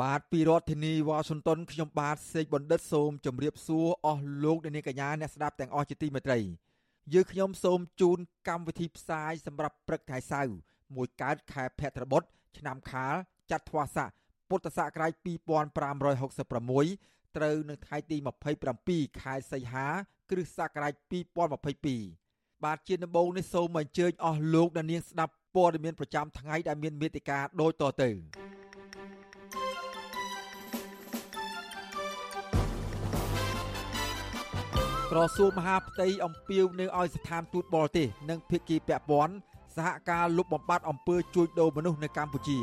[0.00, 6.38] បាទពីរដ្ឋធានីវ៉ាស៊ីនតោនខ្ញុំបាទសេកបណ្ឌិតសូមជម្រាបសួរអស់លោកអ្នកនាងកញ្ញាអ្នកស្ដាប់ទាំងអស់ជាទីមេត្រី
[7.14, 8.18] យើខ្ញុំសូមជូន
[8.48, 10.54] កម្មវិធីផ្សាយសម្រាប់ព្រឹកថ្ងៃសៅរ៍
[10.96, 12.22] មួយកើតខែភទ្របទ
[12.58, 13.14] ឆ្នាំខាល
[13.50, 14.10] ចត្វាស័ក
[14.48, 15.12] ពុទ្ធសករាជ
[16.00, 18.16] 2566ត្រូវនៅថ្ងៃទី
[18.68, 19.86] 27ខែសីហា
[20.30, 20.94] គ្រិស្តសករាជ
[21.78, 28.10] 2022បាទជាដំបូងនេះសូមអញ្ជើញអស់លោកអ្នកនាងស្ដាប់ព័ត៌មានប្រចាំថ្ងៃដែលមានមេតិការដូចតទៅ
[35.10, 39.34] ក្រសួងមហាផ្ទៃអំពាវនាវឲ្យស្ថានទូតបរទេសនិងភាគីពាក់ព័ន្ធ
[39.76, 42.58] សហការលុបបំបាត់អំពើជួញដូរមនុស្សនៅកម្ពុជា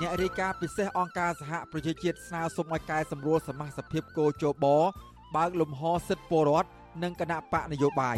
[0.00, 4.66] អ្នករាយការណ៍ពិសេសអង្គការសហប្រជាជាតិស្នើសុំឲ្យកែសម្រួលសមាជិកភាពកោជប
[5.36, 6.70] បើកលំហសិទ្ធិពលរដ្ឋ
[7.02, 8.16] និងគណៈបកនយោបាយ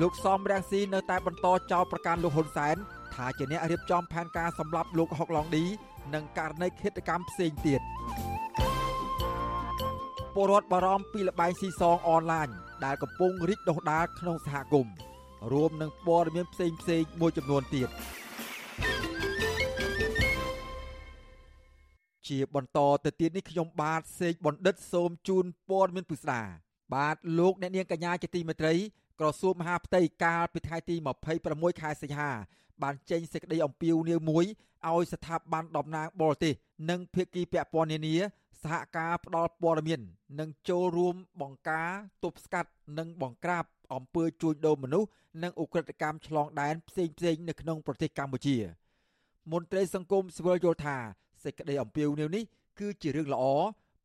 [0.00, 2.76] លោកសំរាំងស៊ីនៅតែបន្តចោទប្រកាន់លោកហ៊ុនសែន
[3.14, 5.64] ថាជាអ្នករៀបចំផែនការសម្លាប់លោកហុកឡុងឌី
[6.14, 7.82] និងករណីឃាតកម្មផ្សេងទៀត
[10.34, 12.48] ពលរដ្ឋបារម្ភពីលបែងស៊ីសងអនឡាញ
[12.84, 14.94] ដែលកំពុងរីកដុះដាលក្នុងសហគមន៍
[15.52, 17.88] រួមនឹងព័ត៌មានផ្សេងផ្សេងមួយចំនួនទៀត
[22.28, 26.42] ជាបន្តទៅទៀតនេះខ្ញុំបាទសេកបណ្ឌិតសូមជូនព័ត៌មានពិស្ដា
[26.94, 28.74] បាទលោកអ្នកនាងកញ្ញាជាទីមេត្រី
[29.20, 30.96] ក្រសួងមហាផ្ទៃកាលពីថ្ងៃទី
[31.38, 32.30] 26ខែសីហា
[32.82, 34.44] បានចេញសេចក្តីអំពាវនាវមួយ
[34.88, 36.54] ឲ្យស្ថាប័នតំណាងបរទេស
[36.90, 38.16] និងភាគីពាក់ព័ន្ធនានា
[38.62, 40.00] សហការផ្ដល់ព័ត៌មាន
[40.40, 41.90] និងចូលរួមបង្ការ
[42.24, 43.64] ទប់ស្កាត់និងបង្ក្រាប
[43.94, 45.08] អំពើជួញដូរមនុស្ស
[45.42, 48.56] និងឧក្រិដ្ឋកម្មឆ្លងដែនផ្សេងផ្សេងនៅក្នុងប្រទេសកម្ពុជា
[49.52, 50.96] មន្ត្រីសង្គមស៊ីវិលយល់ថា
[51.44, 52.44] សេចក្តីអំពាវនាវនេះ
[52.80, 53.44] គឺជារឿងល្អ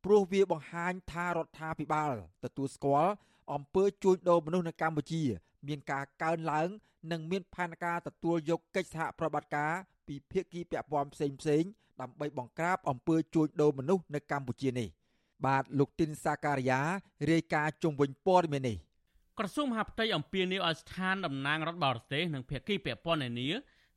[0.04, 2.12] ព្រោះវាបង្ហាញថារដ្ឋាភិបាល
[2.44, 3.12] ទទួលស្គាល់
[3.52, 5.22] អំពើជួញដូរមនុស្សនៅកម្ពុជា
[5.68, 6.68] មានការកើនឡើង
[7.12, 9.72] និងមានផែនការទទួលយកកិច្ចសហប្រតិបត្តិការ
[10.06, 11.64] ពីភាគីពាក់ព័ន្ធផ្សេងផ្សេង
[12.00, 14.88] ដើម្បីបង្ក្រាបអំពើជួញដូរមនុស្សនៅកម្ពុជានេះ
[15.46, 16.80] បាទលោកទីនសាការីយ៉ា
[17.30, 18.76] រាយការណ៍ជុំវិញព័ត៌មាននេះ
[19.38, 23.48] ក្រសួងមហាផ្ទៃអំពាវនាវឲ្យស្ថានតំណាងរដ្ឋបរទេសនិងភាគីពាក់ព័ន្ធនានា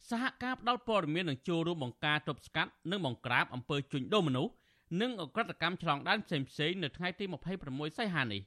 [0.09, 4.53] សហការផ្តល់ព័ត៌មាននិងចូលរួមបង្ការទប់ស្កាត់និងបង្ក្រាបអំពើជួញដូរមនុស្ស
[5.01, 7.25] និងអក្រកម្មឆ្លងដែនផ្សេងៗនៅថ្ងៃទី
[7.62, 8.41] 26សីហានេះ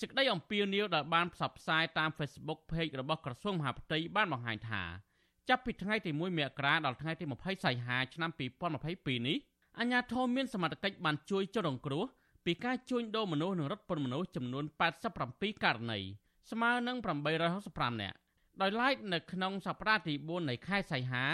[0.00, 4.82] សេចក្តីអំពាវនាវដែលបានផ្សព្វផ្សាយតាម Facebook Page របស់ក្រសួងមហាផ្ទៃបានបង្ហាញថា
[5.50, 8.30] ចាប់ពីថ្ងៃទី1មករាដល់ថ្ងៃទី20សីហាឆ្នាំ
[8.78, 9.36] 2022នេះ
[9.78, 12.04] អាជ្ញាធរមានសមត្ថកិច្ចបានជួយចុះរងគ្រោះ
[12.44, 14.64] ពីការជួញដូរមនុស្សនិងរត់ពន្ធមនុស្សចំនួន
[15.14, 15.98] 87ករណី
[16.50, 16.96] ស្មើនឹង
[17.50, 18.16] 865នាក់
[18.60, 21.24] ដោយឡែកនៅក្នុងសប្តាហ៍ទី4នៃខែសីហា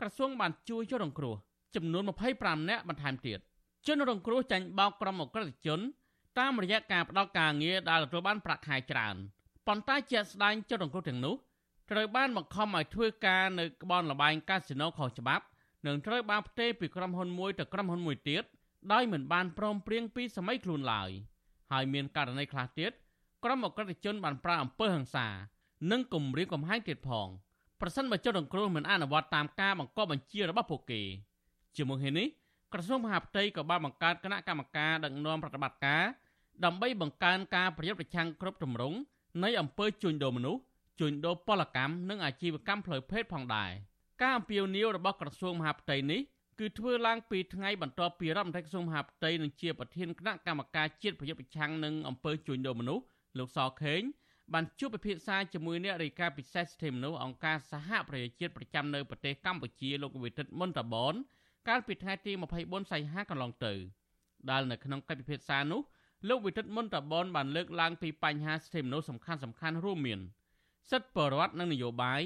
[0.00, 1.34] ក្រសួងបានជួយចុះរងគ្រោះ
[1.76, 2.02] ចំនួន
[2.36, 3.38] 25នាក់បន្ថែមទៀត
[3.86, 5.80] ជនរងគ្រោះចាញ់បោកក្រុមអក្រិតជន
[6.38, 9.16] តាមរយៈការផ្ដល់ការងារដែលទទួលបានប្រាក់ខែច្រើន
[9.66, 11.36] ប៉ុន្តែជាក់ស្ដែងជនរងគ្រោះទាំងនោះ
[11.92, 15.44] ត្រូវបានបង្ខំឲ្យធ្វើការនៅក្បនលបែងកាស៊ីណូខុសច្បាប់
[15.86, 18.44] និងត្រូវបានផ្ទេរពីក្រុមហ៊ុនមួយទៅក្រុមហ៊ុនមួយទៀត
[18.92, 21.10] ដោយមិនបានព្រមព្រៀងពីសម័យខ្លួនឡើយ
[21.72, 22.92] ហើយមានករណីខ្លះទៀត
[23.44, 25.26] ក្រុមអក្រិតជនបានប្រើអំពើហិង្សា
[25.90, 27.28] និងគំរាមកំហែងទៀតផង
[27.80, 31.02] ប្រសិនបើជនរងគ្រោះមិនអនុវត្តតាមការបង្គាប់បញ្ជារបស់ពួកគេ
[31.76, 32.28] ជាមួយគ្នានេះ
[32.72, 36.04] ក្រសួងមហាផ្ទៃក៏បានបង្កើតគណៈកម្មការដឹកនាំប្រតិបត្តិការ
[36.64, 38.98] ដើម្បីបង្កើនការប្រយុទ្ធប្រឆាំងគ្រប់ទម្រង់
[39.44, 40.62] នៃអំពើជួញដូរមនុស្ស
[41.00, 43.70] ជួញដូរពលកម្មនិងអាជីវកម្មផ្លូវភេទផងដែរ
[44.22, 46.20] ការអំពាវនាវរបស់ក្រសួងមហាផ្ទៃនេះ
[46.58, 53.04] គឺធ្វើឡើងពីថ្ងៃបន្ទាប់ពីរដ្ឋមន្ត្រីក្រសួងមហាផ្ទៃនិងជាប្រធានគណៈកម្មការជាតិប្រយុទ្ធប្រឆាំងនឹងអំពើជួញដូរមនុស្ស
[53.38, 54.02] លោកសខេង
[54.52, 61.14] បានជួបពិភាក្សាជាមួយអ្នករាយការណ៍ពិសេសសិទ្ធិមនុស្សអង្គការសហប្រជាជាតិប្រចាំនៅប្រទេសកម្ពុជាលោកវិទិតមុនតាបន
[61.68, 62.32] កាលពីថ្ងៃទី
[62.62, 63.74] 24សីហាកន្លងទៅ
[64.50, 65.80] ដែលនៅក្នុងកិច្ចពិភាក្សានោះ
[66.28, 70.20] លោកវិទិតមុនតាបនបានលើកឡើងពីបញ្ហាសិទ្ធិមនុស្សសំខាន់ៗរួមមាន
[70.90, 72.22] សិទ្ធិបរដ្ឋនិងនយោបាយ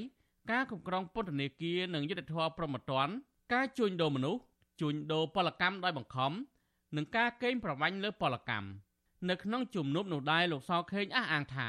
[0.51, 3.09] ការគ្រប់គ្រងពន្ធនាគារនិងយុទ្ធធរប្រមត្តន
[3.55, 4.41] ការជួញដូរមនុស្ស
[4.81, 6.33] ជួញដូរពលកម្មដោយបង្ខំ
[6.97, 8.69] និងការកេងប្រវ័ញ្ចលើពលកម្ម
[9.29, 11.69] នៅក្នុងជំនួបនោះដែរលោកសខេងអះអាងថា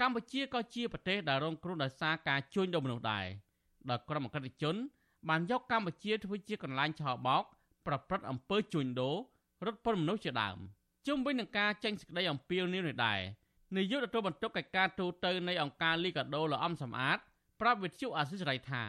[0.00, 3.26] កម្ពុជាក៏ជាប្រទេសដែលរងគ្រោះដោយសារការជួញដូរមនុស្សដែរ
[3.90, 4.76] ដោយក្រុមអក្រិតជន
[5.28, 7.42] បានយកកម្ពុជាធ្វើជាកន្លែងឆោបោក
[7.86, 9.16] ប្រព្រឹត្តអំពើជួញដូរ
[9.66, 10.58] រត់ពន្ធមនុស្សជាដើម
[11.06, 13.20] ជុំវិញនឹងការចេញសេចក្តីអំពាវនាវនេះដែរ
[13.74, 17.18] នាយកទទួលបន្ទុកកិច្ចការទូតទៅនៃអង្គការលីកាដូលោកអំសំអាត
[17.60, 18.84] ប្រាប់វិទ្យុអាស៊ីសេរីថា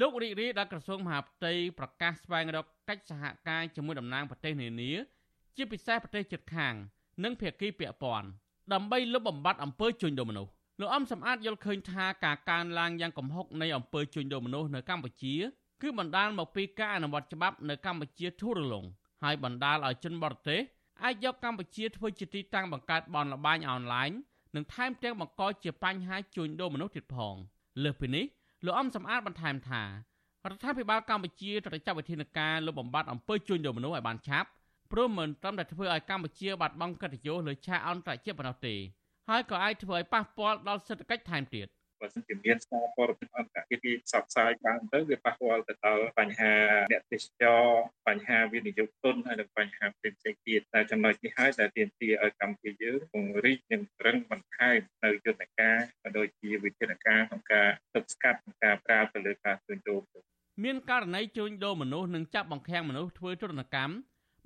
[0.00, 4.92] លោករីករាយដល់ក្រសួងមហាផ្ទៃប្រកាសស្វែងរកកិច្ចសហការជាមួយតំណាងប្រទេសនានា
[5.56, 6.74] ជាពិសេសប្រទេសជិតខាង
[7.24, 8.28] និងភាគីពាក់ព័ន្ធ
[8.72, 15.34] ដើម្បីលុបបំបាត់អំពើជួញដូរមនុស្សលោកអំសំអាតយល់ឃើញថាការកើនឡើងយ៉ាងគំហុកនៃអំពើជួញដូរមនុស្សនៅកម្ពុជា
[15.82, 18.84] គឺបណ្ដាលមកពីការអនុវត្តច្បាប់នៅកម្ពុជាធូររលុង
[19.22, 20.60] ហើយបណ្ដាលឲ្យជនបរទេស
[21.04, 24.10] អាចយកកម្ពុជាធ្វើជាទីតាំងបង្កើតបនលបែងអនឡាញ
[24.54, 27.34] និងថែមទាំងបង្កជាបញ្ហាជួញដូរមនុស្សទៀតផង
[27.84, 28.24] លើសពីនេះ
[28.64, 34.48] លោកអំសំអាតបន្ថែមថារដ្ឋាភិបាលកម្ពុជាត្រូវចាត់វិធានការលុបបំបាត់អំពើជួញដូរមនុស្សឲ្យបានឆាប់
[34.92, 38.74] ព្រមមិនត្រឹមតែធ្វើឲ្យកម្ពុជាបាត់បង់កិត្តិយសលើឆាកអន្តរជាតិប៉ុណ្ណោះទេ
[39.28, 41.66] ហើយក៏អាចធ្វើឲ្យប៉ះពាល់ដល់សេដ្ឋកិច្ចថែមទៀត
[42.00, 46.54] បើសិនជាមានសារព័ត៌មានអន្តរជាតិទីផ្សព្វផ្សាយបានទៅវាប៉ះពាល់ទៅដល់បញ្ហា
[46.92, 47.64] អ្នកទេសចរ
[48.08, 60.00] បញ្ហាវិនិយោគទុនហើយនិងបញ្ហាផ្សេងៗទៀតតែចំណុចនេះហើយដែលទាមទារឲ្យកម្ពុជាយើងពង្រីកនិងប្រឹងបន្ថែមនៅយន្តការក៏ដូចជាវិធានការក្នុងការទប់ស្កាត់និងការប្រាទៅលើការជួញដូរ
[60.64, 63.94] មានករណីជួញដូរមនុស្សនិងចាប់បង្ខាំងមនុស្សធ្វើទរណកម្ម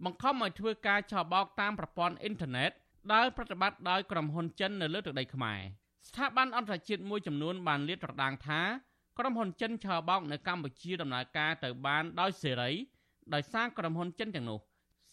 [0.04, 2.70] បង្ខំឲ្យធ្វើការឆបោកតាមប្រព័ន្ធអ៊ីនធឺណិត
[3.12, 5.60] ដែលប្រតិបត្តិដោយក្រុមហ៊ុនចិននៅលើទឹកដីខ្មែរ
[6.08, 8.60] ស្ថាប័នអន្តរជាតិមួយចំនួនបានលាតត្រដាងថា
[9.18, 12.70] ក្រុមហ៊ុនចិនឆបោកនៅកម្ពុជាដំណើរការទៅបានដោយសេរី
[13.34, 14.58] ដោយសារក្រុមហ៊ុនចិនទាំងនោះ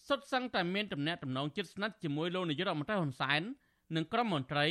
[0.08, 3.42] សុទ្ធសឹងតែមានទំនាក់ទំនងជិតស្និទ្ធជាមួយលោកនាយករដ្ឋមន្ត្រីហ៊ុនសែន
[3.96, 4.66] និងក្រុមមន្ត្រី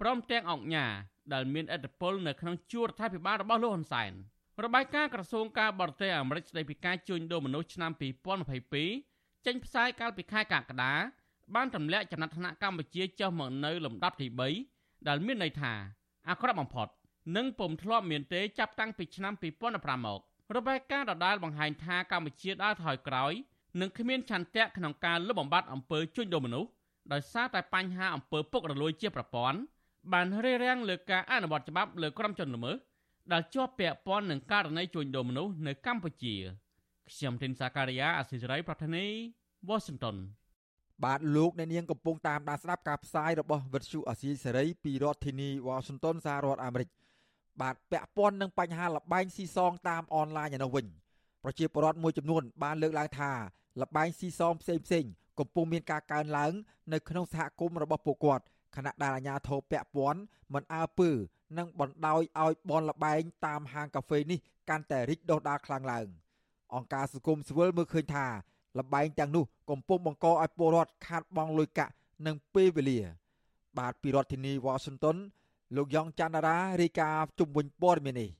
[0.00, 0.86] ព្រមទាំងអង្គញា
[1.32, 4.12] ដែលមានឥទ្ធិពលនៅក្នុងជួររដ្ឋាភិបាលរបស់លោកហ៊ុនសែន
[4.64, 7.90] របាយការណ៍ក្រសួងការបរទេសអាមេរិកស្តីពីការជួញដូរមនុស្សឆ្នាំ
[8.68, 10.94] 2022ចេញផ្សាយកាលពីខែកក្កដា
[11.54, 14.77] បានទម្លាក់ចំណាត់ថ្នាក់កម្ពុជាចុះមកនៅលំដាប់ទី3
[15.08, 15.72] ដែលមានន័យថា
[16.28, 16.88] អាក្រក់បំផុត
[17.36, 19.32] និងពុំធ្លាប់មានទេចាប់តាំងពីឆ្នាំ
[19.68, 20.20] 2015មក
[20.56, 23.32] របាយការណ៍ដដែលបង្ហាញថាកម្ពុជាដើរថយក្រោយ
[23.80, 26.70] និងគ្មានឆន្ទៈក្នុងការលុបបំបាត់អំពើជួញដូរមនុស្ស
[27.12, 29.58] ដោយសារតែបញ្ហាអំពើពុករលួយជាប្រព័ន្ធ
[30.12, 32.76] បានរារាំងលើការអនុវត្តច្បាប់លើក្រុមជនល្មើស
[33.32, 36.34] ដែលជាប់ពាក់ព័ន្ធនឹងករណីជួញដូរមនុស្សនៅកម្ពុជា
[37.10, 39.06] ខ្ញុំធីនសាការីយ៉ាអសិរ័យប្រធានី
[39.68, 40.16] វ៉ាស៊ីនតោន
[41.04, 46.88] បាទលោកអ្នកនាងកំពុងតាមដានស្ដាប់ការផ្សាយរបស់វិទ្យុអាស៊ីសេរីពីរដ្ឋធានីវ៉ាស៊ីនតោនសហរដ្ឋអាមេរិក
[47.60, 50.86] បាទពាក់ព័ន្ធនឹងបញ្ហាលបែងស៊ីសងតាមអនឡាញឯនោះវិញ
[51.44, 53.32] ប្រជាពលរដ្ឋមួយចំនួនបានលើកឡើងថា
[53.80, 55.04] លបែងស៊ីសងផ្សេងផ្សេង
[55.38, 56.52] កំពុងមានការកើនឡើង
[56.92, 58.44] នៅក្នុងសហគមន៍របស់ពួកគាត់
[58.76, 60.20] ខណៈដែលអាជ្ញាធរពាក់ព័ន្ធ
[60.54, 61.10] មិនអើពើ
[61.58, 66.06] និងបណ្ដោយឲ្យបនលបែងតាមហាងកាហ្វេនេះកាន់តែរីកដុះដាលខ្លាំងឡើង
[66.74, 68.26] អង្គការសង្គមស៊ីវិលមើលឃើញថា
[68.78, 71.92] លបែងទាំងនោះកំពុងបង្កឲ្យពលរដ្ឋខាតបង់លុយកាក់
[72.26, 73.00] និងពេលវេលា
[73.78, 75.16] បាទពីរដ្ឋធានី Washington
[75.76, 78.30] លោកយ៉ងច័ន្ទរារាយការណ៍ជុំវិញព័ត៌មាននេះ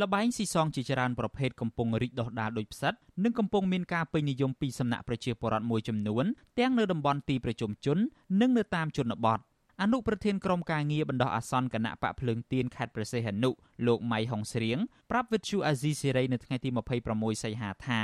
[0.00, 2.94] លបែងស៊ីសងជាច្រើនប្រភេទកំពុងរីកដុះដាលដោយផ្សិត
[3.24, 6.24] និងកំពុងមានការពេញនិយមពីសំណាក់ប្រជាពលរដ្ឋមួយចំនួន
[6.58, 7.98] ទាំងនៅតំបន់ទីប្រជុំជន
[8.40, 9.38] និងនៅតាមជនបទ
[9.82, 13.50] អនុប្រធានក្រុមការងារបណ្ដោះអាសន្នគណៈបកភ្លើងទៀនខេត្តព្រះសីហនុ
[13.86, 14.78] លោកម៉ៃហុងស្រៀង
[15.10, 16.68] ប្រាប់វិទ្យុអាស៊ីសេរីនៅថ្ងៃទី
[17.06, 18.02] 26សីហាថា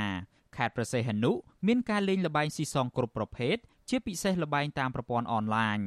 [0.57, 1.31] ខេត្តប្រសេះហនុ
[1.67, 3.55] មានការលេងល្បែងស៊ីសងគ្រប់ប្រភេទ
[3.89, 5.79] ជាពិសេសល្បែងតាមប្រព័ន្ធអនឡាញ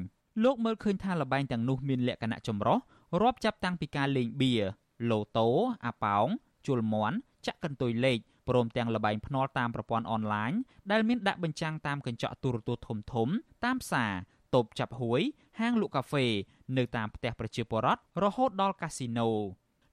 [0.44, 2.78] លោកមើលឃើញថាល្បែងទាំងនោះមានលក្ខណៈចម្រុះ
[3.22, 4.52] រាប់ចាប់តាំងពីការលេងបៀ
[5.10, 5.48] ឡូតូ
[5.86, 6.26] អាប៉ោង
[6.66, 7.16] ជលមន់
[7.46, 8.18] ចាក់កន្ទុយលេខ
[8.48, 10.52] ព្រមទាំងល្បែងភ្នាល់តាមប្រព័ន្ធអនឡាញ
[10.90, 13.28] ដែលមានដាក់បញ្ចាំងតាមកញ្ចក់ទូរទស្សន៍ធំធំ
[13.64, 14.12] តាមផ្សារ
[14.54, 15.20] តូបចាប់ហួយ
[15.60, 16.26] ហាងលក់កាហ្វេ
[16.76, 19.30] នៅតាមផ្ទះប្រជាពលរដ្ឋរហូតដល់កាស៊ីណូ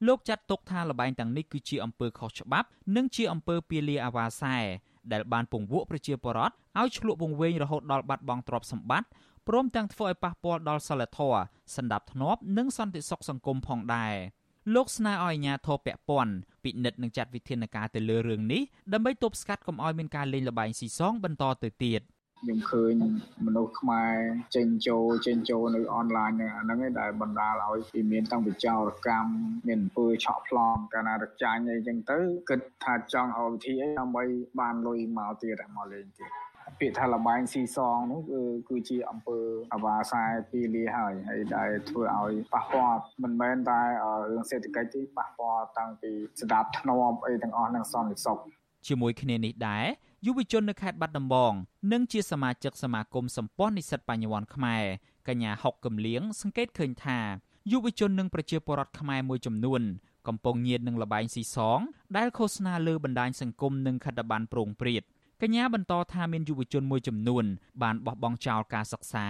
[0.08, 4.58] លោកចាត់ទុកថាលបែងទាំងនេះគឺជាអំពើខុសច្បាប់ និងជាអំពើពាលាអាវ៉ាសែ
[5.12, 9.08] ដែលបានពង្វក់ប្រជាពលរដ្ឋឲ្យឆ្លក់វង្វេងរហូតដល់បាត់បង់ទ្រព្យសម្បត្តិ
[9.48, 11.42] ព្រមទាំងធ្វើឲ្យប៉ះពាល់ដល់សិលធម៌
[11.76, 14.16] សន្តិភាពនិងសន្តិសុខសង្គមផងដែរ
[14.76, 18.62] លោកស្នើឲ្យអាជ្ញាធរពាក់ព័ន្ធពិនិត្យនិងចាត់វិធានការទៅលើរឿងនេះ
[18.94, 22.02] ដើម្បីទប់ស្កាត់កុំឲ្យមានការលេងល្បែងស៊ីសងបន្តទៅទៀត
[22.42, 22.96] ខ្ញុំឃើញ
[23.46, 24.16] មនុស្សខ្មែរ
[24.56, 29.32] ចេញចូលចេញចូលនៅអនឡាញហ្នឹងឯងដែលបណ្ដាលឲ្យពីមានតាំងពីចោរកម្ម
[29.68, 32.18] មានអំពើឆក់ប្លន់កាលណារចាញ់អីចឹងទៅ
[32.50, 34.24] គិតថាចង់ឲ្យវិធីអីដើម្បី
[34.60, 36.30] បានលុយមកទៀតមកលេងទៀត
[36.80, 39.40] ពាក្យថាលបែងស៊ីសងនោះគឺគឺជាអង្គើ
[39.74, 43.82] អវាសែពីលាហើយហើយដែលធ្វើឲ្យប៉ះពាល់មិនមែនតែ
[44.32, 48.38] រឿងសេដ្ឋកិច្ចទេប៉ះពាល់តាំងពីស្ដាប់ធ្នាប់អីទាំងអស់នឹងសន្តិសុខ
[48.88, 49.86] ជាមួយគ្នានេះដែរ
[50.26, 51.54] យុវជននៅខេត្តបាត់ដំបង
[51.92, 54.84] និងជាសមាជិកសមាគមសម្ព័ន្ធនិស្សិតបញ្ញវន្តខ្មែរ
[55.28, 57.20] កញ្ញាហុកកំលៀងសង្កេតឃើញថា
[57.72, 59.82] យុវជននិងប្រជាពលរដ្ឋខ្មែរមួយចំនួន
[60.28, 61.80] កំពុងញៀននឹងលបែងស៊ីសង
[62.18, 65.04] ដែលឃោសនាលើបណ្ដាញសង្គមនិងខិត្តប័ណ្ណប្រងព្រាត
[65.42, 67.46] កញ្ញាបន្តថាមានយុវជនមួយចំនួន
[67.84, 69.28] បានបោះបង់ចោលការសិក្សា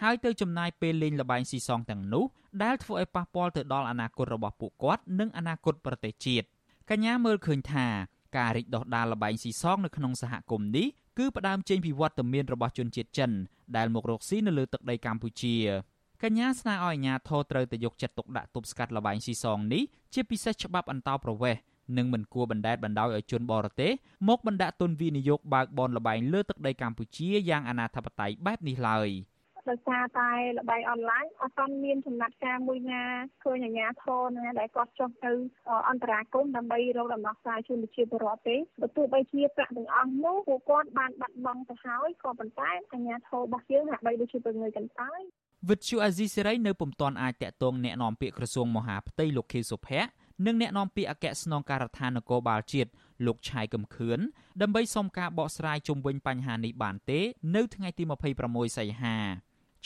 [0.00, 2.24] ហើយទៅចំណាយពេលលេងលបែងស៊ីសងទាំងនោះ
[2.62, 6.46] ដែលធ្វើឲ្យប៉ះពាល់ទៅដល់អនាគតរបស់ពួកគាត់ និងអនាគតប្រទេសជាតិ
[6.90, 7.86] កញ្ញាមើលឃើញថា
[8.36, 10.86] ការរីកដុះដាលលបែងស៊ីសងនៅក្នុងសហគមន៍នេះ
[11.18, 13.30] គឺផ្ដើមចេញពីវត្តមានរបស់ជនជាតិចិន
[13.76, 15.56] ដែលមករកស៊ីនៅលើទឹកដីកម្ពុជា
[16.22, 19.82] កញ្ញាស្នើឲ្យអាជ្ញាធរត្រូវតែយកចិត្តទុកដាក់ទប់ស្កាត់លបែងស៊ីសងនេះ
[20.14, 21.62] ជាពិសេសច្បាប់អន្តោប្រវេសន៍
[21.96, 23.92] និងមិនគួរបណ្ដេតបណ្ដោយឲ្យជនបរទេស
[24.28, 29.08] មកបណ្ដាក់ទុនវិនិយោគបើកបនលបែងលើទឹកដីកម្ពុជាយ៉ាងអនាធបត័យបែបនេះឡើយ។
[29.69, 33.03] ដោយសារតែល្បែងអនឡាញអត់ទាន់មានចំណាត់ការមួយណា
[33.43, 35.31] ឃើញអាជ្ញាធរណាដែលគាត់ចុះទៅ
[35.89, 45.21] អន្តរាគមន៍ដើម្បីរកដំណោះស្រាយជូនប្រជាពលរដ្ឋទេបើទោះបីជាប្រាក់ទាំងអស់នោះពួកគាត់បានបាត់បង់ទៅហើយក៏ប៉ុន្តែអាជ្ញាធររបស់យើងហាក់បីដូចជាពងើយកន្តើយ
[45.69, 50.09] វិទ្យុអាស៊ីសេរីនៅពុំទាន់អាចតាក់ទងแนะនាំពាក្យក្រសួងមហាផ្ទៃលោកខៀវសុភ័ក្រ
[50.45, 52.89] និងអ្នកនាំពាក្យអគ្គស្នងការដ្ឋាននគរបាលជាតិ
[53.25, 54.19] លោកឆៃកំខឿន
[54.61, 57.19] ដើម្បីសុំការបកស្រាយជុំវិញបញ្ហានេះបានទេ
[57.55, 58.03] នៅថ្ងៃទី
[58.41, 59.17] 26សីហា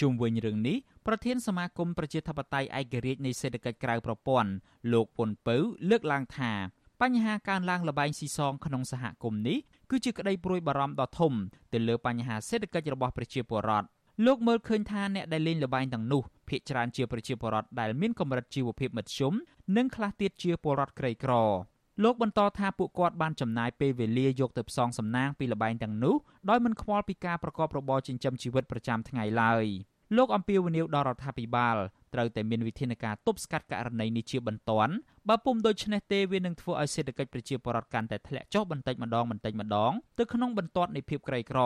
[0.01, 4.51] ជុំវិញរឿងនេះប្រធានសមាគមប្រជាធិបតេយ្យឯករាជ្យនៃសេដ្ឋកិច្ចក្រៅប្រព័ន្ធ
[4.93, 5.57] លោកពុនពៅ
[5.91, 6.53] លើកឡើងថា
[7.03, 9.59] បញ្ហាកើនឡើងលបែងស៊ីសងក្នុងសហគមន៍នេះ
[9.91, 11.33] គឺជាក្តីព្រួយបារម្ភដ៏ធំ
[11.73, 13.87] ទៅលើបញ្ហាសេដ្ឋកិច្ចរបស់ប្រជាពលរដ្ឋ
[14.27, 19.33] លោកមើលឃើញថាអ្នកដែលលេងលបែងទាំងនោះភាគច្រើនជាប្រជាពលរដ្ឋដែលមានកម្រិតជីវភាពមធ្យម
[19.77, 21.33] និងខ្លះទៀតជាពលរដ្ឋក្រីក្រ
[22.03, 26.17] លោកបន្តថាពួកគាត់បានចំណាយពេលវេលាយកទៅផ្សងសំណាងពីលបែងទាំងនោះ
[26.51, 29.65] ដោយមិនខ្វល់ពីការប្រកបរបរចិញ្ចឹមជីវិតប្រចាំថ្ងៃឡើយ
[30.17, 31.77] លោកអំពីវនីវដល់រដ្ឋាភិបាល
[32.15, 34.95] ត្រូវតែមានវិធានការទប់ស្កាត់ករណីនេះជាបន្ទាន់
[35.29, 41.61] បើពុំដូច្នេះទេវានឹងធ្វើឲ្យសេដ្ឋកិច្ចប្រជាពលរដ្ឋកាន់តែធ្លាក់ចុះបន្តិចម្ដងបន្តិចម្ដងទៅក្នុងបន្ទាត់នៃភាពក្រីក្រ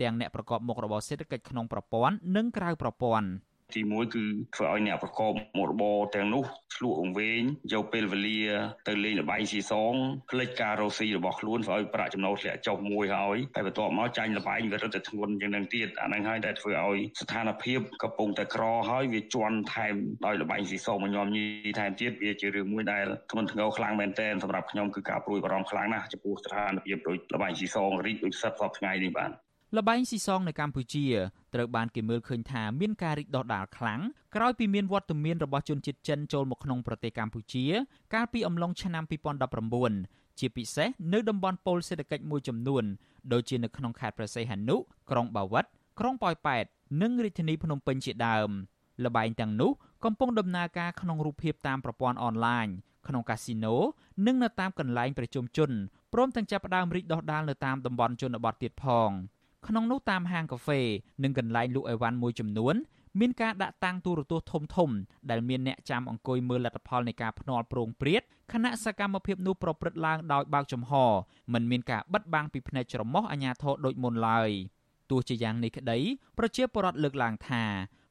[0.00, 3.28] ទាំងអ្នកប្រកបមុខរបរសេដ្ឋកិច្ចក្នុងប្រព័ន្ធនិងក្រៅប្រព័ន្ធ
[3.74, 6.44] ទីមួយគឺធ្វើឲ្យអ្នកប្រកបមុខរបរទាំងនោះ
[6.74, 7.42] ឆ្លក់អង្វែង
[7.72, 8.42] យកពេលវេលា
[8.88, 9.94] ទៅលេងលបែងស៊ីសង
[10.30, 19.94] ផ្លេចការរស់ស៊ីរបស់ខ្លួនធ្វើឲ្យប្រាក់ចំណូលធ្លាក់ចុះមួយហើយហើយបន្ទាប់មកចាញ់លបែងវារត់ទៅធ្ងន់ជាងនឹងទៀតអានឹងហើយដែលធ្វើឲ្យស្ថានភាពកំពុងតែក្រហើយវាជន់ថែម
[20.26, 21.44] ដោយលបែងស៊ីសងមកញោមញី
[21.78, 31.06] ថែមទៀតវាជារឿងមួយដែលធ្ងន់ធ្ងរខ្លាំងមែនទែនសម្រាប់ខ្ញុំគឺការព្រួយបារម្ភខ្លាំងណាស់ចំពោះស្ថានភាពដូចលបែងស៊ីសងរីកដូចផ្សិតសពថ្ងៃនេះបាទ លបែងស៊ីសងនៅកម្ពុជា
[31.54, 34.00] ត្រូវបានគេមើលឃើញថាមានការរីកដុះដាលខ្លាំង
[34.34, 37.64] ក្រោយពីមានវត្តមានរបស់ជនជាតិចិនចូលមកក្នុងប្រទេសកម្ពុជា
[38.14, 39.04] កាលពីអំឡុងឆ្នាំ
[39.70, 42.84] 2019ជាពិសេសនៅតំបន់ប៉ូលសេដ្ឋកិច្ចមួយចំនួន
[43.32, 44.76] ដូចជានៅក្នុងខេត្តព្រះសីហនុ
[45.10, 45.64] ក្រុងបាវិត
[46.00, 46.64] ក្រុងប៉ោយប៉ែត
[47.02, 48.48] និងរាជធានីភ្នំពេញជាដើម
[49.04, 49.70] លបែងទាំងនោះ
[50.04, 52.66] កំពុងដំណើរការក្នុងរូបភាពតាមប្រព័ន្ធអនឡាញ
[53.08, 53.76] ក្នុងកាស៊ីណូ
[54.26, 55.70] និងនៅតាមកន្លែងប្រជុំជន
[56.12, 59.10] ព្រមទាំងចាប់ផ្ដើមរីកដុះដាលនៅតាមតំបន់ជនបទទៀតផង។
[59.68, 60.80] ក្នុងនោះតាមហាងកាហ្វេ
[61.22, 62.74] និងកន្លែងលក់អីវ៉ាន់មួយចំនួន
[63.20, 64.90] មានការដាក់តាំងទូរទស្សន៍ធំធំ
[65.30, 70.92] ដែលមានអ្នកចាំអង្គុយមើលលទ្ធផលនៃការភ្នាល់ប្រងព្រាតខណៈសកម្មភាពនោះប្រព្រឹត្តឡើងដោយបើកចំហ
[71.52, 74.50] មិនមានការបិទបាំងពីភ្នែកច្រមុះអាជ្ញាធរដូចមុនឡើយ
[75.10, 75.98] ទោះជាយ៉ាងនេះក្តី
[76.38, 77.64] ប្រជាពលរដ្ឋលើកឡើងថា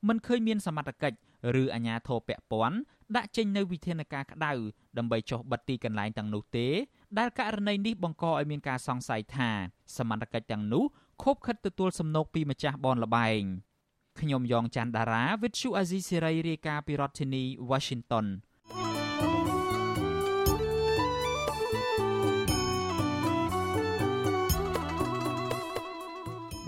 [0.08, 1.18] មិនឃើញមានសមត្ថកិច្ច
[1.62, 2.78] ឬអាជ្ញាធរពាក់ព័ន្ធ
[3.16, 4.52] ដាក់ចេញនៅវិធានការក្តៅ
[4.98, 6.68] ដើម្បីចុះបិទទីកន្លែងទាំងនោះទេ
[7.18, 9.50] ដែលករណីនេះបង្កឲ្យមានការសង្ស័យថា
[9.98, 10.84] សមត្ថកិច្ចទាំងនោះ
[11.24, 13.42] ខົບខិតទទួលសំណូកពីម្ចាស់បនលបែង
[14.20, 18.26] ខ្ញុំយ៉ងច័ន្ទដារាវិទ្យុអាស៊ីសេរីរាយការណ៍ពីរដ្ឋធានី Washington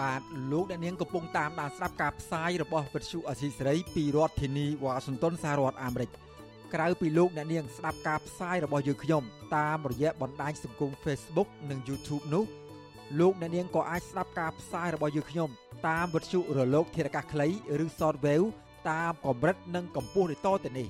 [0.02, 6.10] បាទលោកអ្នកនាងកំពុងតាមដានស្ដាប់ការផ្សាយរបស់វិទ្យុអាស៊ីសេរីពីរដ្ឋធានី Washington សហរដ្ឋអាមេរិក
[6.74, 9.24] ក្រៅពីលោកអ្នកនាងស្ដាប់ការផ្សាយរបស់យើងខ្ញុំ
[9.56, 12.46] តាមរយៈបណ្ដាញសង្គម Facebook និង YouTube នោះ
[13.20, 15.50] លោកអ្នកនាងក៏អាចស្ដាប់ការផ្សាយរបស់យើងខ្ញុំ
[15.88, 17.48] តាមវិទ្យុរលកធារកាសខ្លី
[17.84, 18.48] ឬ Shortwave
[18.90, 20.88] តាមកម្រិតនិងកម្ពស់ដូចតទៅនេះ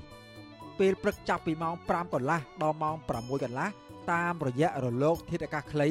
[0.80, 3.68] ពេលព្រឹកចាប់ពីម៉ោង5កន្លះដល់ម៉ោង6កន្លះ
[4.12, 5.90] តាមរយៈរលកធាតុអាកាសខ្លី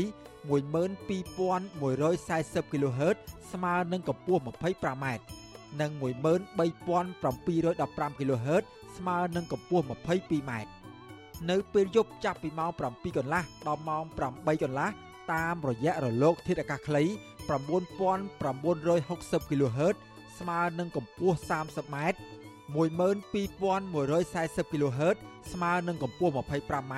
[0.49, 3.17] 12140 kHz
[3.53, 5.07] ស្មើនឹងកម្ពស់ 25m
[5.81, 8.65] និង13715 kHz
[8.97, 10.53] ស្មើនឹងកម្ពស់ 22m
[11.51, 14.03] នៅពេលយប់ចាប់ពីម៉ោង7កន្លះដល់ម៉ោង
[14.33, 14.89] 8កន្លះ
[15.33, 17.03] តាមរយៈរលកធាតុអាកាសខ្លី
[17.49, 19.97] 9960 kHz
[20.39, 21.97] ស្មើនឹងកម្ពស់ 30m
[22.75, 25.17] 12140 kHz
[25.53, 26.95] ស្មើនឹងកម្ពស់ 25m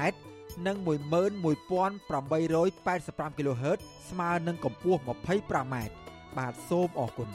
[0.66, 3.78] និង11885 kHz
[4.11, 5.75] ស្មើនឹងកម្ពស់ 25m
[6.37, 7.28] បាទសូមអរគុណ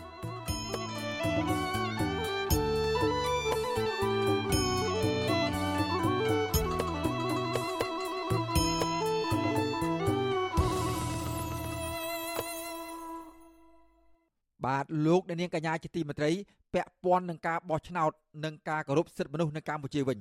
[14.65, 16.31] បាទលោកអ្នកនាងកញ្ញាជាទីមេត្រី
[16.73, 18.11] ពាក់ព័ន្ធនឹងការបោះឆ្នោត
[18.45, 20.19] និងការគោរពសិទ្ធិមនុស្សនៅកម្ពុជាវិញ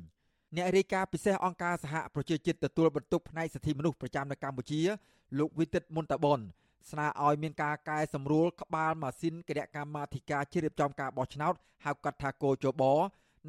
[0.57, 4.81] អ្នករាយការណ៍ពិសេសអង្គការសហប្រជាជាតិទទួលបន្ទុកផ្នែកសិទ្ធិមនុស្សប្រចាំនៅកម្ពុជា
[5.39, 6.41] លោកវិទិតមុនតាបន
[6.91, 12.83] ស្នើឲ្យមានការកែសម្រួលក្បាលម៉ាស៊ីនគណៈកម្មាធិការជ្រៀបចំការបោះឆ្នោតហៅកាត់ថាកោជប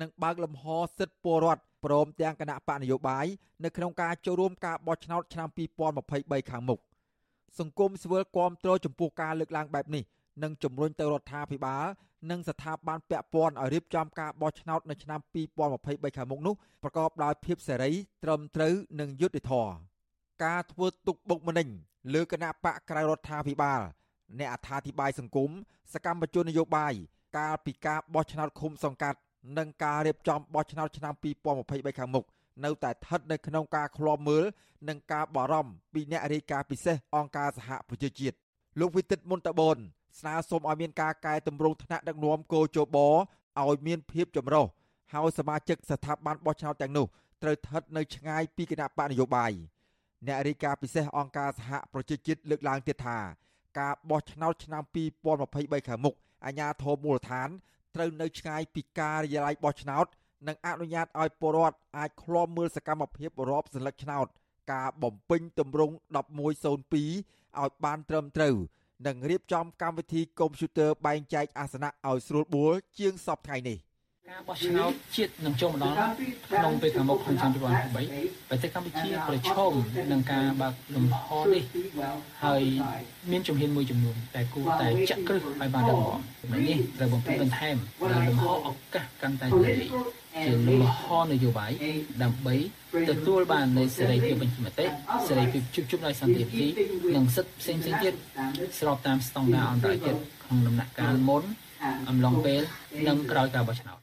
[0.02, 0.66] និងបើកលំហ
[0.98, 3.26] សិទ្ធិពលរដ្ឋព្រមទាំងគណៈបកនយោបាយ
[3.64, 5.50] នៅក្នុងការចូលរួមការបោះឆ្នោតឆ្នាំ
[6.00, 6.80] 2023ខាងមុខ
[7.60, 10.04] សង្គមស៊ីវិលគាំទ្រចំពោះការលើកឡើងបែបនេះ
[10.44, 11.86] និងជំរុញទៅរដ្ឋាភិបាល
[12.32, 15.20] និងស្ថាប័នពាក់ព័ន្ធឲ្យរៀបចំការបោះឆ្នោតនៅឆ្នាំ
[15.64, 17.92] 2023ខាងមុខនោះប្រកបដោយភាពសេរី
[18.24, 19.74] ត្រឹមត្រូវនិងយុត្តិធម៌
[20.46, 21.68] ការធ្វើទុកបុកម្នេញ
[22.14, 23.82] លើគណៈបកក្រៅរដ្ឋាភិបាល
[24.40, 25.50] អ្នកអត្ថាធិប្បាយសង្គម
[25.94, 26.94] សកម្មជននយោបាយ
[27.38, 29.20] កាលពីការបោះឆ្នោតឃុំសង្កាត់
[29.58, 31.14] និងការរៀបចំបោះឆ្នោតឆ្នាំ
[31.56, 32.26] 2023ខាងមុខ
[32.66, 34.44] នៅតែស្ថិតនៅក្នុងការឃ្លាំមើល
[34.90, 38.36] និងការបារម្ភពីអ្នករាយការណ៍ពិសេសអង្គការសហប្រជាជាតិ
[38.80, 39.78] លោកវិទិតមុនតបន
[40.20, 44.66] ស្នើសុំឲ្យមានការកែតម្រង់ថ្នាក់ដឹកនាំគោជបឲ្យមានភាពចម្រុះ
[45.14, 47.06] ហើយសមាជិកស្ថាប័នបោះឆ្នោតទាំងនោះ
[47.44, 49.52] ត្រូវស្ថិតនៅឆ្ងាយពីគណៈបកនយោបាយ
[50.28, 53.18] អ្នករាយការណ៍ពិសេសអង្គការសហប្រជាជាតិលើកឡើងទៀតថា
[53.80, 54.84] ការបោះឆ្នោតឆ្នាំ
[55.36, 56.16] 2023ខាងមុខ
[56.46, 57.50] អាជ្ញាធរមូលដ្ឋាន
[57.96, 60.06] ត្រូវនៅឆ្ងាយពីការិយាល័យបោះឆ្នោត
[60.48, 64.28] និងអនុញ្ញាតឲ្យពលរដ្ឋអាចឃ្លាំមើលសកម្មភាពរាប់សន្លឹកឆ្នោត
[64.74, 65.96] ការបំពេញទម្រង់
[66.54, 66.64] 1102
[67.60, 68.56] ឲ្យបានត្រឹមត្រូវ
[69.08, 73.80] និងរៀបចំកម្មវិធីកុំព្យូទ័របែងចែកអាសនៈឲ្យស្រួលបួលជាងសពថ្ងៃនេះ
[74.30, 75.94] ការបោះឆ្នោតជាតិនឹងចូលម្ដង
[76.52, 79.74] ក្នុងពេលខាងមុខក្នុងឆ្នាំ2023ប្រទេសកម្ពុជាប្រឈម
[80.12, 81.64] នឹងការបើកលំហនេះ
[82.44, 82.64] ហើយ
[83.32, 87.78] មានជំហានមួយចំនួនតែគួរតែចាក់គ្រឹះឲ្យបានរឹងមាំចំណុចនេះត្រូវបំពេញបន្ថែម
[88.12, 91.72] នៅលំហឱកាសកាន់តែទូលាយ ជាលំហនយោបាយ
[92.24, 92.56] ដើម្បី
[93.10, 94.86] ទទួលបាននៃសេរីភាពបញ្ចេញមតិ
[95.28, 96.72] សេរីភាពជួបជុំដោយសន្តិភាព
[97.16, 98.14] និងសិទ្ធិផ្សេងៗទៀត
[98.80, 101.44] ស្របតាមស្តង់ដារអន្តរជាតិក្នុងដំណាក់កាលមុន
[102.10, 102.62] អំឡុងពេល
[103.08, 103.98] និងក្រោយការបោះឆ្នោត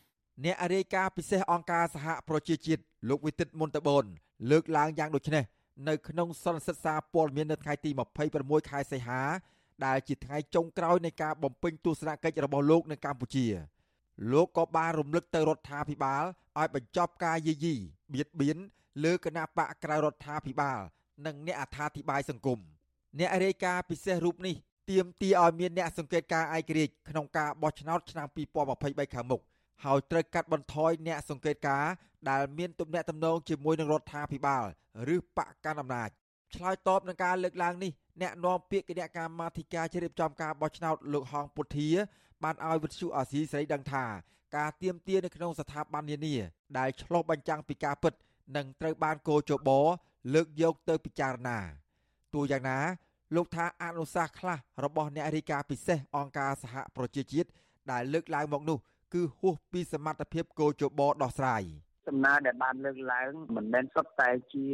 [0.45, 4.05] អ្នករាយការណ៍ពិសេសអង្គការសហប្រជាជាតិលោកវិទិតមុនតបន
[4.51, 5.45] លើកឡើងយ៉ាងដូចនេះ
[5.89, 7.91] នៅក្នុងសន្និសីទសារព័ត៌មាននៅថ្ងៃទី
[8.37, 9.21] 26ខែសីហា
[9.87, 13.47] ដែលជាថ្ងៃចុងក្រោយនៃការបំពេញទស្សនកិច្ចរបស់លោកនៅកម្ពុជា
[14.31, 16.25] លោកក៏បានរំលឹកទៅរដ្ឋាភិបាល
[16.59, 17.75] ឲ្យបញ្ចប់ការយាយី
[18.15, 18.59] បៀតបៀន
[19.05, 20.79] លើគណៈបកក្រៅរដ្ឋាភិបាល
[21.27, 22.59] និងអ្នកអត្ថាធិប្បាយសង្គម
[23.19, 24.57] អ្នករាយការណ៍ពិសេសរូបនេះ
[24.91, 28.27] ទាមទារឲ្យមានអ្នកសង្កេតការឯករាជ្យក្នុងការបោះឆ្នោតឆ្នាំ
[28.71, 29.41] 2023ខាងមុខ
[29.85, 31.85] ហើយត្រូវកាត់បន្ថយអ្នកសង្កេតការ
[32.31, 34.65] ដែលមានទំនាក់ទំនងជាមួយនឹងរដ្ឋាភិបាល
[35.15, 36.11] ឬបកកណ្ដាលអំណាច
[36.55, 41.89] ឆ្លើយតបនឹងការលើកឡើងនេះអ្នកនាំពាក្យគណៈកម្មាធិការជ្រៀបចំការបោះឆ្នោតលោកហងពុធា
[42.45, 44.05] បានឲ្យវិទ្យុអាស៊ីសេរីដឹងថា
[44.57, 46.37] ការទៀមទានៅក្នុងស្ថាប័ននានា
[46.79, 48.13] ដែលឆ្លុះបញ្ចាំងពីការពិត
[48.57, 49.71] នឹងត្រូវបានកោជប
[50.35, 51.59] លើកយកទៅពិចារណា
[52.35, 52.79] ទោះយ៉ាងណា
[53.35, 57.49] លោកថាអនុសាសន៍ខ្លះរបស់អ្នករាយការណ៍ពិសេសអង្គការសហប្រជាជាតិ
[57.91, 58.79] ដែលលើកឡើងមកនោះ
[59.15, 61.63] គឺហួសពីសមត្ថភាពគោជបដោះស្រាយ
[62.09, 64.67] ដំណើរដែលបានលើកឡើងមិនមែនសុទ្ធតែជា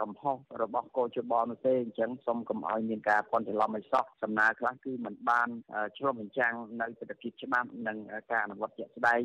[0.00, 5.48] កំហុសរបស់កោជបនោះទេអញ្ចឹងសូមកុំឲ្យមានការពន់ច្រឡំឲ្យសោះដំណើរខ្លះគឺมันបាន
[5.96, 7.96] ឆ្លុះបញ្ចាំងនៅទស្សនវិជ្ជាច្បាប់និង
[8.32, 9.22] ការអនុវត្តជាក់ស្ដែង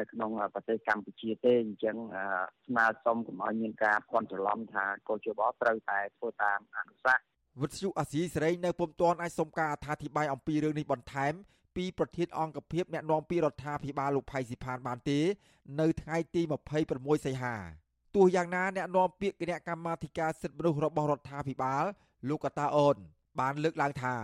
[0.00, 1.96] នៅក្នុងប្រទេសកម្ពុជាទេអញ្ចឹង
[2.66, 7.24] ស្នើសុំកុំឲ្យមានការពន់ច្រឡំថាកោជបត្រូវតែធ្វើតាមអនុសាសន៍
[7.62, 11.34] វិទ្យុអាស៊ីសេរីនៅពុំទាន់អាចសុំការអធិប្បាយអំពីរឿងនេះបន្ថែម
[11.76, 15.20] ពីប្រធានអង្គភិបអ្នកណែនាំពីរដ្ឋាភិបាលលោកផៃស៊ីផានបានទេ
[15.80, 16.42] នៅថ្ងៃទី
[16.88, 17.54] 26សីហា
[18.14, 21.84] ទោះយ៉ាងណាអ្នកនាំពាក្យគណៈកម្មាធិការសិទ្ធិមនុស្សរបស់រដ្ឋាភិបាល
[22.28, 22.96] លោកកតាអូន
[23.40, 24.14] បានលើកឡើងថា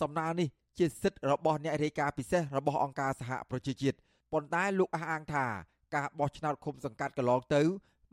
[0.00, 3.96] សំណើនេះជាសិទ្ធិរបស់អ្នករាយការណ៍ពិសេសរបស់អង្គការសហប្រជាជាតិ
[4.32, 5.46] ប៉ុន្តែលោកអះអាងថា
[5.94, 7.62] ការបោះឆ្នោតឃុំសង្កាត់កន្លងទៅ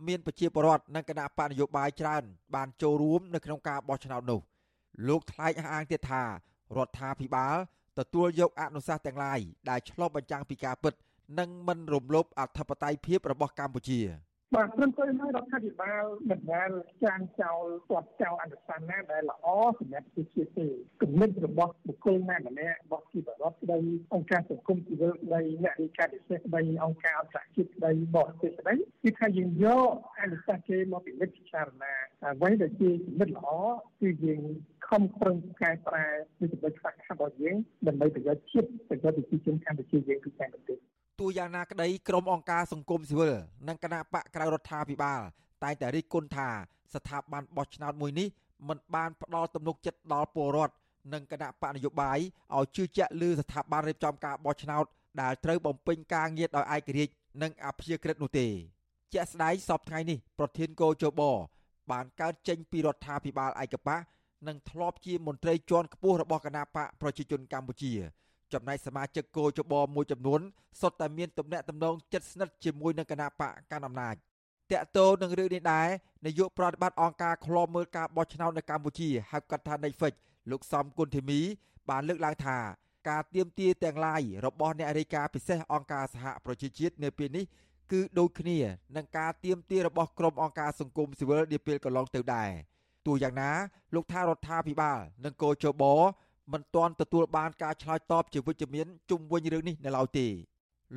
[0.08, 2.24] មានប្រជាពលរដ្ឋនិងគណៈបកនយោបាយច្រើន
[2.56, 4.42] បានចូលរួមនៅក្នុងការបោះឆ្នោតនោះ
[5.08, 6.24] លោកថ្លែងអះអាងទៀតថា
[6.78, 7.56] រដ្ឋាភិបាល
[8.00, 10.94] ទទួលយកអនុសាសន៍ទាំងឡាយដែលឆ្លុះបញ្ចាំងពីការពិត
[11.40, 14.02] និងមិនរំលោភអធិបតេយ្យភាពរបស់កម្ពុជា។
[14.56, 16.72] បាទព្រមទៅហើយរដ្ឋាភិបាលមិនដែល
[17.04, 19.48] ចាងចោលគាត់ចោលអនុសាសន៍ណាដែលល្អ
[19.80, 20.68] សម្រាប់ប្រជាជាតិទេ
[21.02, 23.80] គំនិតរបស់បុគ្គលណាម្នាក់របស់ជីវរដ្ឋស្ដី
[24.14, 29.90] អង្គការសង្គមស៊ីវិលស្ដីអ្នកវិការពិសេសស្ដីអង្គការអន្តរជាតិស្ដីបរទេសស្ដីគឺថាយើងយក
[30.22, 33.50] អនុសាសន៍គេមកពិនិត្យពិចារណាអ្វីដែលជាគំនិតល្អ
[34.02, 34.42] គឺយើង
[34.90, 36.06] ខំប្រឹងកែប្រែ
[36.40, 37.56] វិធីខ្វះខាតរបស់យើង
[37.88, 40.78] ដើម្បីប្រយោជន៍ជាតិប្រយោជន៍ប្រជាជនកម្ពុជាយើងគឺតែប្រទេស
[41.20, 43.34] ទោះយ៉ាងណាក្តីក្រុមអង្គការសង្គមស៊ីវិល
[43.68, 45.22] និងគណៈបកក្រៅរដ្ឋាភិបាល
[45.64, 46.50] តែងតែរិះគន់ថា
[46.94, 48.28] ស្ថាប័នបោះឆ្នោតមួយនេះ
[48.70, 50.76] មិនបានផ្ដល់ទំនុកចិត្តដល់ពលរដ្ឋ
[51.14, 52.20] និងគណៈបកនយោបាយ
[52.56, 54.86] ឲ្យជឿជាក់លើស្ថាប័នរៀបចំការបោះឆ្នោត
[55.22, 58.48] ដែលត្រូវបំពេញការងារដោយឯករាជ្យនិងអព្យាក្រឹតនោះទេ
[59.14, 61.22] ជាក់ស្ដែងសពថ្ងៃនេះប្រធានកោជប
[61.92, 64.02] បានកើតចេញពីរដ្ឋាភិបាលឯកបក
[64.48, 67.94] និងធ្លាប់ជាមន្ត្រីជាន់ខ្ពស់របស់គណៈបកប្រជាជនកម្ពុជា
[68.54, 70.42] ចំណែកសមាជិកគោចបមួយចំនួន
[70.82, 74.16] សុទ្ធតែមានទំនាក់ទំនងជិតស្និទ្ធជាមួយនឹងគណៈបកកណ្ដាលអំណាច
[74.72, 75.88] តកតោនឹងរឿងនេះដែរ
[76.26, 80.14] នាយកប្រតិបត្តិអង្គការឃ្លាំមើលការបោះឆ្នោតនៅកម្ពុជាហៅកាត់ថា Netflix
[80.52, 81.40] លោកសំគុណធីមី
[81.90, 82.58] បានលើកឡើងថា
[83.10, 87.46] ការទៀមទាទាំងឡាយរបស់អ្នករាយការណ៍ពិសេសអង្គការសហប្រជាជាតិនៅពេលនេះ
[87.92, 88.58] គឺដូចគ្នា
[88.96, 92.52] នឹងការទៀមទារបស់ក្រុមអង្គការសង្គមស៊ីវិលនាពេលកន្លងទៅដែរ
[93.08, 93.52] ទោះយ៉ាងណា
[93.96, 95.84] លោកថារដ្ឋាភិបាលនិងកោជប
[96.54, 100.28] មិនទាន់ទទួលបានការឆ្លើយតបជាវិជ្ជមានជុំវិញរឿងនេះនៅឡើយទេ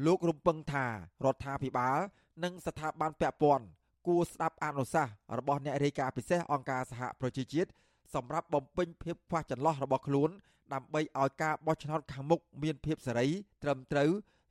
[0.07, 0.87] លោករំពឹងថា
[1.25, 1.99] រដ្ឋាភិបាល
[2.45, 3.65] និងស្ថាប័នពាក់ព័ន្ធ
[4.07, 7.71] គួរស្ដាប់អនុសាសន៍របស់អ្នករាយការណ៍ពិសេសអង្គការសហប្រជាជាតិ
[8.15, 10.31] សម្រាប់បំពេញភាពខ្វះចន្លោះរបស់ខ្លួន
[10.75, 13.29] ដើម្បីឲ្យការបោះឆ្នោតខាងមុខមានភាពសេរី
[13.63, 14.11] ត្រឹមត្រូវ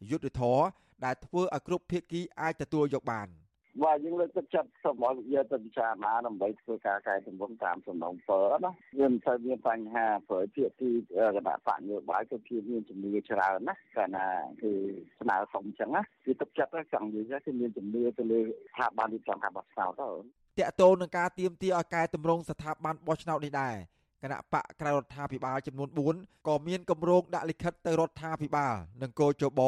[0.10, 0.64] យុត្តិធម៌
[1.06, 3.28] ដែលធ្វើឲ្យគ្រប់ភាគីអាចទទួលយកបាន។
[3.80, 10.90] បាទយើងលើកទឹកចិត្តសូមឲ្យយកទៅពិចារណាដើម្បីធ្វើការកែតម្រង់តាមសំណងពើណាវាមិនសូវមានបញ្ហាព្រោះភាគី
[11.38, 14.26] គណៈបកនយោបាយគឺភាពមានជំនឿច្រើនណាកាលណា
[14.62, 14.72] គឺ
[15.20, 20.10] ស្នើសុំអញ្ចឹងណាគឺទឹកចិត្តចង់និយាយគឺមានជំនឿទៅលើស្ថាប័នទីចំការបោះឆ្នោតទៅ
[20.58, 23.76] តកតូននឹងការទៀមទាឲ្យកែតម្រង់ស្ថាប័នបោះឆ្នោតនេះដែរ
[24.24, 29.62] គណៈបកក្រៅរដ្ឋាភិបាលចំនួន4ក៏មានគម្រោងដាក់លិខិតទៅរដ្ឋាភិបាលនិងគោចប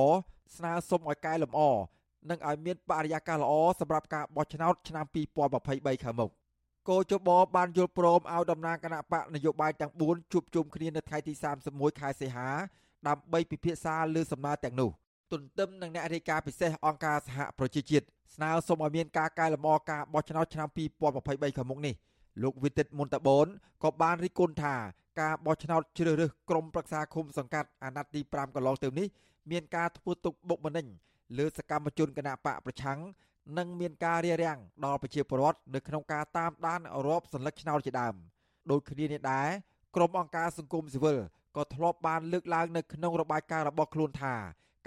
[0.57, 1.61] ស្នើសុំឲ្យកែលម្អ
[2.29, 5.05] និងឲ្យមានបរិយាកាសល្អសម្រាប់ការបោះឆ្នោតឆ្នាំ
[5.55, 6.31] 2023ខាងមុខ
[6.89, 11.33] គោចបបានយល់ព្រមឲ្យតំណាងគណៈបកនយោបាយទាំង4ជួបជុំគ្នានៅថ្ងៃទី
[11.67, 12.49] 31ខែសីហា
[13.07, 14.89] ដើម្បីពិភាក្សាលើសំណើទាំងនោះ
[15.31, 18.05] ទន្ទឹមនឹងអ្នករាយការណ៍ពិសេសអង្គការសហប្រជាជាតិ
[18.35, 20.69] ស្នើសុំឲ្យមានការកែលម្អការបោះឆ្នោតឆ្នាំ
[21.13, 21.95] 2023ខាងមុខនេះ
[22.43, 23.47] លោកវិទិតមុនតបូន
[23.83, 24.75] ក៏បានរិះគន់ថា
[25.21, 29.07] ការបោះឆ្នោតជ្រើសរើសក្រុមប្រឹក្សាឃុំសង្កាត់អាណត្តិទី5កន្លងទៅនេះ
[29.51, 30.85] មានការធ្វើទុកបុកម្នេញ
[31.37, 32.99] លើសកម្មជនគណៈបកប្រឆាំង
[33.57, 38.15] និងមានការរារាំងដល់ប្រជាពលរដ្ឋនៅក្នុងការតាមដានរាប់សន្លឹកឆ្នោតជាដើម
[38.71, 39.47] ដោយគ្នានេះដែរ
[39.95, 41.17] ក្រុមអង្គការសង្គមស៊ីវិល
[41.57, 44.35] ក៏ធ្លាប់បានលើកឡើងនៅក្នុងរបាយការណ៍របស់ខ្លួនថា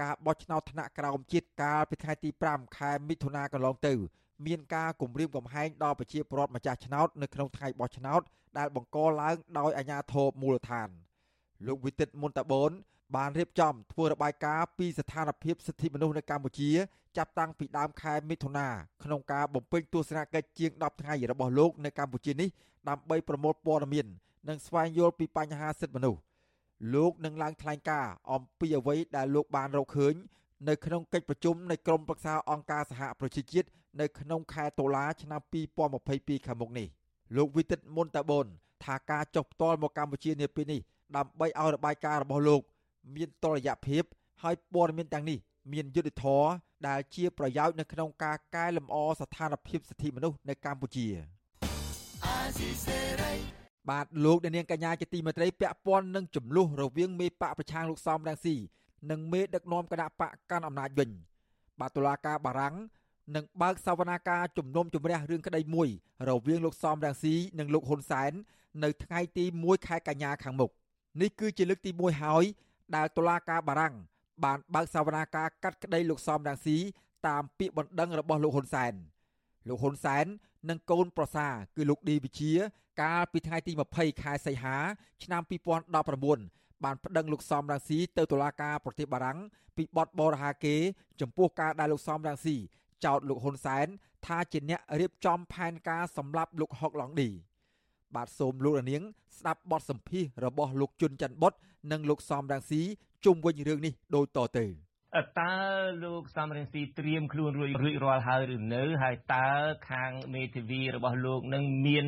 [0.02, 3.94] ការបោះឆ្នោតថ្នាក់ក្រោមជាតិកាលពីថ្ងៃទី5ខែមិថុនាកន្លងទៅ
[4.46, 8.20] មានការគម្រាមកំហែងដល់ប្រជាពលរដ្ឋម្ចាស់ឆ្នោតនៅក្នុងថ្ងៃបោះឆ្នោត
[8.58, 10.88] ដែលបង្កឡើងដោយអាជ្ញាធរមូលដ្ឋាន
[11.66, 12.70] លោកវិទិតមុនតាបូន
[13.14, 16.70] បានរៀបចំធ្វើរបាយការណ៍ពីស្ថានភាពសិទ្ធិមនុស្សនៅកម្ពុជា
[17.16, 18.68] ចាប់តាំងពីដើមខែមិថុនា
[19.04, 22.48] ក្នុងការបំពេញទស្សនកិច្ចជាង10ថ្ងៃរបស់លោកនៅកម្ពុជានេះ
[22.88, 24.06] ដើម្បីប្រមូលព័ត៌មាន
[24.48, 26.20] និងស្វែងយល់ពីបញ្ហាសិទ្ធិមនុស្ស
[26.94, 30.14] លោកនឹងឡើងថ្លែងការណ៍អំពីអ្វីដែលលោកបានរកឃើញ
[30.68, 33.68] នៅក្នុងកិច្ចប្រជុំនៃក្រុមប្រឹក្សាអង្គការសហប្រជាជាតិ
[34.00, 35.40] នៅក្នុងខែតុលាឆ្នាំ
[35.94, 36.88] 2022ខាងមុខនេះ
[37.36, 38.46] លោកវិទិតមុនតាបូន
[38.84, 40.80] ថាការចុះផ្ទាល់មកកម្ពុជានាពេលនេះ
[41.16, 42.62] ដើម្បីឲ្យរបាយការណ៍របស់លោក
[43.14, 44.02] មានតុល្យភាព
[44.42, 45.38] ហើយព័ត៌មានទាំងនេះ
[45.72, 46.48] មានយុត្តិធម៌
[46.88, 51.06] ដែលជាប្រយោជន៍នៅក្នុងការកែលម្អស្ថានភាពសិទ្ធិមនុស្សនៅកម្ពុជា
[53.90, 58.56] បាទលោកនាងកញ្ញាជាទីមេត្រីពាក់ព័ន្ធនឹងចំនួនរវាងមេបកប្រឆាំងលោកសំរងស៊ី
[59.10, 61.10] និងមេដឹកនាំគណៈបកកាន់អំណាចវិញ
[61.80, 62.74] បាទតុលាការបារាំង
[63.36, 65.88] នឹងបើកសវនាការជំនុំជម្រះរឿងក្តីមួយ
[66.28, 68.32] រវាងលោកសំរងស៊ីនិងលោកហ៊ុនសែន
[68.84, 70.70] នៅថ្ងៃទី1ខែកញ្ញាខាងមុខ
[71.20, 72.44] នេះគឺជាលើកទី1ហើយ
[72.94, 73.94] ដែលតុលាការបារាំង
[74.44, 76.76] បានបើកសវនាការកាត់ក្តីលោកសំរងស៊ី
[77.26, 78.92] តាមពាក្យបណ្ដឹងរបស់លោកហ៊ុនសែន
[79.68, 80.26] លោកហ៊ុនសែន
[80.68, 81.46] និងកូនប្រសា
[81.76, 82.52] គឺលោកឌីវិជា
[83.02, 84.76] កាលពីថ្ងៃទី20ខែសីហា
[85.24, 85.42] ឆ្នាំ
[85.92, 89.38] 2019បានប្តឹងលោកសំរងស៊ីទៅតុលាការប្រទេសបារាំង
[89.76, 90.76] ពីបទបរិហាកេ
[91.20, 92.56] ចំពោះការដែលលោកសំរងស៊ី
[93.04, 93.86] ចោទលោកហ៊ុនសែន
[94.26, 97.28] ថាជាអ្នករៀបចំផែនការសម្លាប់លោកហុកឡុងឌី
[98.14, 99.02] បាទសូមលោកនាង
[99.38, 101.52] ស្ដាប់បទសម្ភាសរបស់លោកជុនច័ន្ទបុត
[101.92, 102.80] និងលោកសំរងស៊ី
[103.24, 104.85] ជុំវិញរឿងនេះដូចតទៅ
[105.40, 105.54] តើ
[106.04, 109.48] លោកសំរងស៊ីត្រៀមខ្លួនរួចរួចរាល់ហើយឬនៅ ហើយតើ
[109.90, 112.06] ខាងមេធាវីរបស់លោកនឹងមាន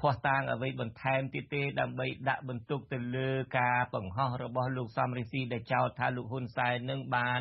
[0.00, 7.40] ភ័ស្តុតាងអ្វីបន្ថែមទៀតទេដើម្បីដាក់បន្ទុកទៅលើការបង្ហោះរបស់លោកសំរងស៊ីដែលចោទថាលោកហ៊ុនសែននឹងបាន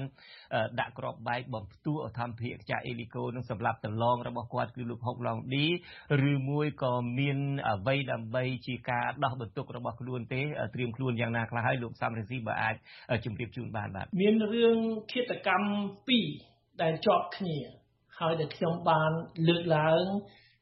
[0.80, 5.66] ដាក់ក្របបែកបំផ្ទុះអធម្មភិកចាអេលីកូនឹងសម្រាប់តឡងរបស់គាត់គឺលោកហុកឡុងឌី
[6.32, 7.38] ឬមួយក៏មាន
[7.70, 10.42] អ្វីដើម្បីជាការដោះបន្ទុករបស់ខ្លួនទេ
[10.74, 12.76] ត្រៀមខ្លួនយ៉ាងណាខ្លះហើយលោកសំរងស៊ីបើអាច
[13.26, 14.71] ជម្រាបជូនបានបាទមានរឿង
[15.12, 15.70] ឃាតកម្ម
[16.28, 17.58] 2ដែលជាប់គ្នា
[18.20, 19.12] ហើយដែលខ្ញុំបាន
[19.48, 20.04] លើកឡើង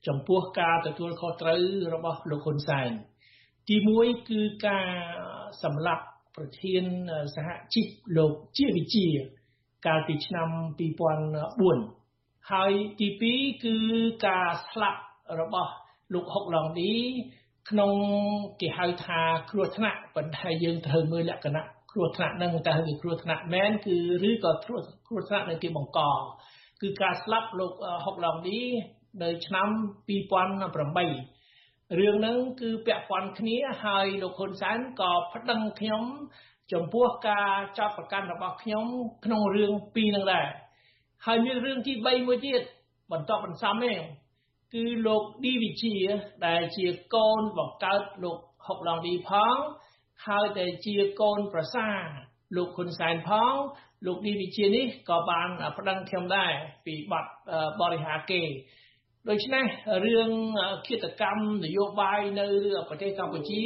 [0.08, 1.62] ចំពោះការទទួលខុសត្រូវ
[1.94, 2.92] របស់លោកហ៊ុនសែន
[3.68, 4.88] ទី1គឺការ
[5.64, 6.84] សម្លាប់ប្រធាន
[7.36, 9.08] សហជីពលោកជាវិជា
[9.86, 10.50] កាលពីឆ្នាំ
[11.70, 13.76] 2004ហើយទី2គឺ
[14.28, 15.02] ការស្លាប់
[15.40, 15.72] របស់
[16.14, 16.94] លោកហុកឡុងឌី
[17.70, 17.92] ក្នុង
[18.62, 19.20] គេហៅថា
[19.52, 23.96] គ្រោះថ្នាក់ប៉ុន្តែយើងត្រូវមើលលក្ខណៈ គ្រោះថ្នាក់នឹងតើវាគ្រោះថ្នាក់មែនគឺ
[24.30, 26.00] ឬក៏គ្រោះគ្រោះថ្នាក់នៅគេបង្ក
[26.82, 27.74] គឺការស្លាប់លោក
[28.06, 28.60] ហុកឡុងឌី
[29.24, 29.68] នៅឆ្នាំ
[30.10, 36.04] 2008រឿងហ្នឹងគឺពាក់ព័ន្ធគ្នាហើយលោកហ៊ុនសែនក៏ប្តឹងខ្ញុំ
[36.72, 38.86] ចំពោះការចោទប្រកាន់របស់ខ្ញុំ
[39.26, 40.48] ក្នុងរឿងពីរនឹងដែរ
[41.26, 42.62] ហើយមានរឿងទី3មួយទៀត
[43.12, 43.94] បន្តបន្សំទេ
[44.74, 45.96] គឺលោកឌីវិជា
[46.46, 49.56] ដែលជាកូនបង្កើតលោកហុកឡុងឌីផង
[50.28, 51.88] ហើយតែជាកូនប្រសា
[52.56, 53.54] លោកហ៊ុនសែនផង
[54.06, 56.52] លោកឌីវិជានេះក៏បានប្តឹងខ្ញុំដែរ
[56.86, 57.26] ពីបទ
[57.82, 58.42] បរិហាគេ
[59.30, 59.66] ដូច្នេះ
[60.06, 60.30] រឿង
[60.88, 62.48] គិតកម្មនយោបាយនៅ
[62.90, 63.64] ប្រទេសកម្ពុជា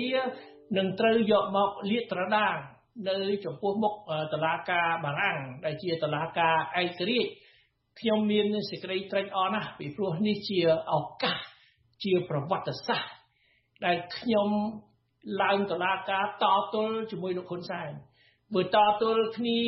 [0.77, 2.55] នឹងត្រូវយកមកលាតត្រដាង
[3.07, 3.93] នៅចំពោះមុខ
[4.33, 7.31] តឡាការបារាំងដែលជាតឡាការឯករាជ្យ
[7.99, 10.59] ខ្ញុំមានសេចក្តីត្រេកអរណាស់ពីព្រោះនេះជា
[10.93, 11.37] ឱកាស
[12.03, 13.11] ជាប្រវត្តិសាស្ត្រ
[13.85, 14.49] ដែលខ្ញុំ
[15.41, 17.91] ឡើងតុលាការតទល់ជាមួយលោកហ៊ុនសែន
[18.53, 19.59] បើតទល់គ្នា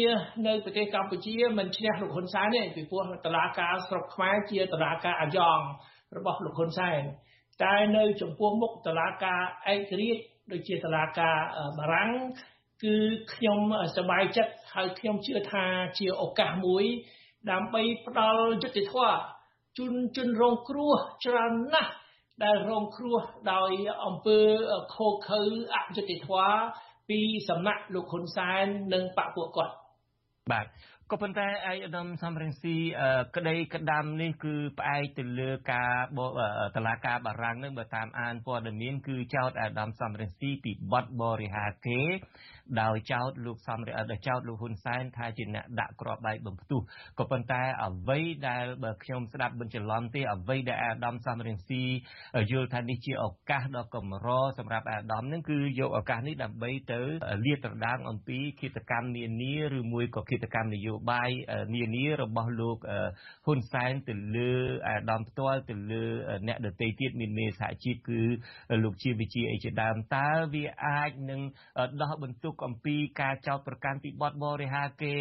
[0.47, 5.59] នៅប្រទេសកម្ពុជាមិនឈ្នះលោកហ៊ុនសែនទេពីព្រោះតុលាការស្រុកខ្មែរជាតុលាការអាយ៉ង
[6.17, 7.01] របស់លោកហ៊ុនសែន
[7.63, 9.41] តែនៅចំពោះមុខតុលាការ
[9.73, 11.37] ឯករាជ្យដូចជាតុលាការ
[11.77, 12.11] បារាំង
[12.83, 12.95] គឺ
[13.33, 13.59] ខ្ញុំ
[13.95, 15.65] សប្បាយចិត្តហើយខ្ញុំជឿថា
[15.99, 16.85] ជាឱកាសមួយ
[17.51, 19.17] ដើម្បីផ្ដល់យុត្តិធម៌
[19.77, 20.93] ជូនជនរងគ្រោះ
[21.25, 21.91] ច្រើនណាស់
[22.43, 23.19] ដែលរងគ្រោះ
[23.53, 23.71] ដោយ
[24.05, 24.39] អំពើ
[24.95, 25.41] ខូខើ
[25.75, 26.57] អយុត្តិធម៌
[27.09, 27.19] ពី
[27.49, 29.73] សំណាក់លោកហ៊ុនសែននិងបកពួកគាត់
[30.53, 30.67] បាទ
[31.11, 32.75] ក៏ប៉ុន្តែឯកឧត្តមសំរងស៊ី
[33.35, 36.19] ក្តីក្តាំនេះគឺផ្អែកទៅលើការប
[36.87, 42.01] លាការបារាំងនឹងបើតាមអានព័ត៌មានគឺចោតអាដាមសំរងស៊ីពីបទបរិហាគេ
[42.81, 46.81] ដោយចោទលោកសំរងដោយចោទលោកហ៊ុនសែនថាជាអ្នកដាក់គ្រាប់បែកបំផ្ទុះ
[47.19, 51.83] ក៏ប៉ុន្តែអ្វីដែលបើខ្ញុំស្ដាប់បញ្ច្រឡំទេអ្វីដែលអាដាមសំរងស៊ី
[52.51, 54.27] យល់ថានេះជាឱកាសដ៏កម្រ
[54.59, 57.01] សម្រាប់អាដាមនឹងគឺយកឱកាសនេះដើម្បីទៅ
[57.45, 61.29] លាតត្រដាងអំពីគិតកម្មនានាឬមួយក៏គិតកម្មនយោបាយ
[61.75, 62.77] នានារបស់លោក
[63.45, 64.53] ហ៊ុនសែនទៅលើ
[64.87, 66.05] អាដាមផ្ទាល់ទៅលើ
[66.47, 68.21] អ្នកដទៃទៀតមានមេសហជីពគឺ
[68.83, 71.41] លោកជាវិជាអីជាដើមតើវាអាចនឹង
[72.01, 75.15] ដោះបន្ទុកអំពីការចោទប្រកាន់ពីបទបរិហាគេ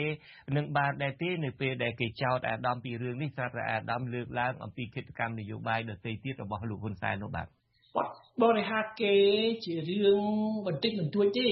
[0.57, 7.47] នឹងបានដែរទេនៅពេលដែលគេចោទអាដាមពីរឿងនេះស្រាប់តែអាដាមលើកឡើងអំពីគិតកម្មនយោបាយដទៃទៀតរបស់លោកហ៊ុនសែននោះបាទ
[8.43, 9.15] បរិហាគេ
[9.65, 10.23] ជារឿង
[10.67, 11.49] បន្តិចបន្តួចទេ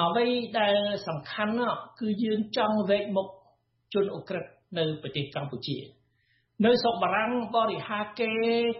[0.00, 0.26] អ្វី
[0.58, 0.76] ដែល
[1.08, 1.54] សំខាន់
[2.00, 3.28] គឺយើងចង់វែកមុខ
[3.94, 4.44] ជនអ ுக ្រិត
[4.78, 5.78] នៅប្រទេសកម្ពុជា
[6.64, 8.32] នៅស្រុកបារាំងបរិហាគេ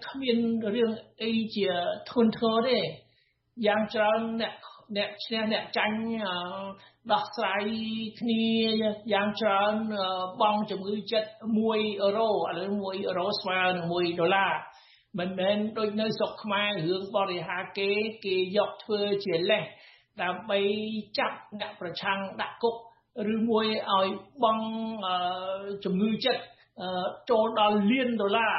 [0.06, 0.38] គ្មាន
[0.74, 0.90] រឿង
[1.22, 1.68] អីជា
[2.10, 2.78] ធនធ្ងរទេ
[3.66, 4.54] យ៉ាងច្រើនអ្នក
[4.96, 5.98] អ្នកឈ្នះអ្នកចាញ់
[7.12, 7.64] ដោះស្រាយ
[8.20, 8.44] គ្នា
[9.12, 9.74] យ៉ាងច្រើន
[10.40, 11.30] បងជំងឺចិត្ត
[11.64, 14.52] 1អឺរ៉ូឥឡូវ1អឺរ៉ូស្មើនឹង1ដុល្លារ
[15.18, 17.90] មិនមែនដូចនៅស្រុកខ្មែររឿងបរិហាគេ
[18.24, 19.64] គេយកធ្វើជាលេស
[20.22, 20.60] ដើម្បី
[21.18, 22.76] ចាប់អ្នកប្រឆាំងដាក់គុក
[23.34, 24.06] ឬមួយឲ្យ
[24.44, 24.58] បង
[25.84, 26.42] ជំងឺចិត្ត
[27.30, 28.54] ចូលដល់លានដុល្លារ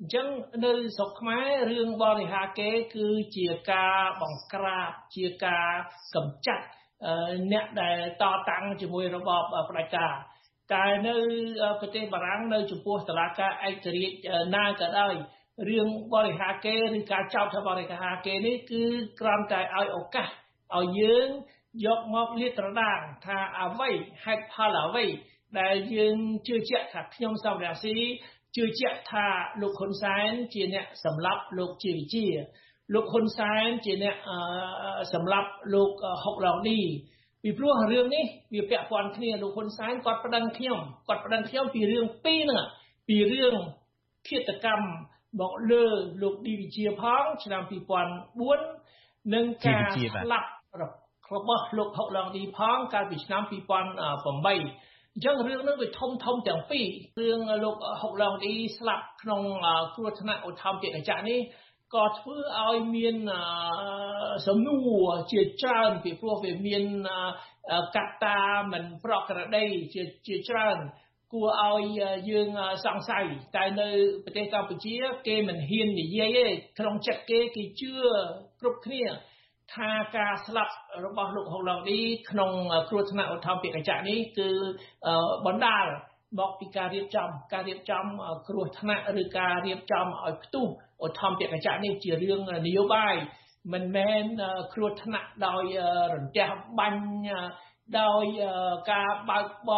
[0.00, 0.26] អញ្ចឹង
[0.64, 5.68] នៅស្រុកខ្មែររឿងបរិហាគេគឺជាការបង្ក្រាបជាការ
[6.14, 6.64] កម្ចាត់
[7.52, 10.14] អ្នកដែលតតាំងជាមួយរបបផ្ដាច់ការ
[10.72, 11.16] តែនៅ
[11.80, 15.14] ប្រទេសបារាំងនៅចំពោះតឡាការឯករាជ្យណាក៏ដោយ
[15.68, 18.84] រឿងបរិហាគេឬការចោទថាបរិហាគេនេះគឺ
[19.20, 20.28] គ្រាន់តែឲ្យឱកាស
[20.76, 21.28] ឲ្យយើង
[21.86, 23.90] យកមកលាតត្រដាងថាអ្វី
[24.24, 25.06] ហេតុផលអ្វី
[25.60, 27.96] ដែលយើងជឿជាក់ថាខ្ញុំសំរាស៊ី
[28.56, 29.26] ជឿជាក់ថា
[29.62, 32.26] លោកហ៊ុនសែនជាអ្នកសម្លាប់លោកជាវិជា
[32.94, 34.16] លោកហ៊ុនសែនជាអ្នក
[35.14, 35.90] សម្លាប់លោក
[36.24, 36.80] ហុកឡងឌី
[37.42, 42.66] ពីព្រោះរឿងនេះវាពាក់ព័ន្ធគ្នាលោកហ៊ុនសែនគាត់ប្តឹងខ្ញុំគាត់ប្តឹងខ្ញុំពីរឿងពីរហ្នឹង
[43.08, 43.56] ពីរឿង
[44.28, 44.86] ឃាតកម្ម
[45.40, 45.84] មកលើ
[46.22, 47.62] លោកឌីវិជាផងឆ្នាំ
[48.28, 50.48] 2004និងការស្លាប់
[51.34, 56.86] របស់លោកហុកឡងឌីផងកាលពីឆ្នាំ2008 អញ្ចឹងរឿងនោះវាធំធំទាំងពីរ
[57.20, 59.42] រឿងលោកហុកឡងឌីស្លាប់ក្នុង
[59.94, 61.40] គ្រោះថ្នាក់ឧទ្ធម្ភាគចក្រនេះ
[61.94, 63.16] ក៏ធ្វើឲ្យមាន
[64.46, 66.82] សំណួរជាច្រើនពីព្រោះវាមាន
[67.96, 68.40] កត្តា
[68.72, 70.78] មិនប្រក្រតីជាជាច្រើន
[71.32, 72.00] គួរឲ្យ
[72.30, 72.48] យើង
[72.84, 73.24] សង្ស័យ
[73.56, 73.88] តែនៅ
[74.24, 74.94] ប្រទេសកម្ពុជា
[75.26, 76.46] គេមិនហ៊ាននិយាយទេ
[76.78, 77.92] ក្នុងចិត្តគេគេជឿ
[78.60, 79.02] គ្រប់គ្នា
[79.74, 80.74] ថាការស្លាប់
[81.04, 81.98] របស់លោកហុកឡងឌី
[82.30, 82.50] ក្នុង
[82.88, 84.48] គ្រោះថ្នាក់ឧទ្ធម្ភាគចក្រនេះគឺ
[85.46, 85.86] បណ្ដាល
[86.38, 88.04] មកពីការរៀបចំការរៀបចំ
[88.48, 90.66] គ្រោះថ្នាក់ឬការរៀបចំឲ្យផ្ទុះ
[91.06, 93.14] ឧទ្ធម្ភាគចក្រនេះជារឿងនយោបាយ
[93.72, 94.24] មិនមែន
[94.74, 95.64] គ្រោះថ្នាក់ដោយ
[96.14, 96.48] រន្ទះ
[96.78, 97.02] បាញ់
[98.00, 98.24] ដោយ
[98.92, 99.70] ការបើកប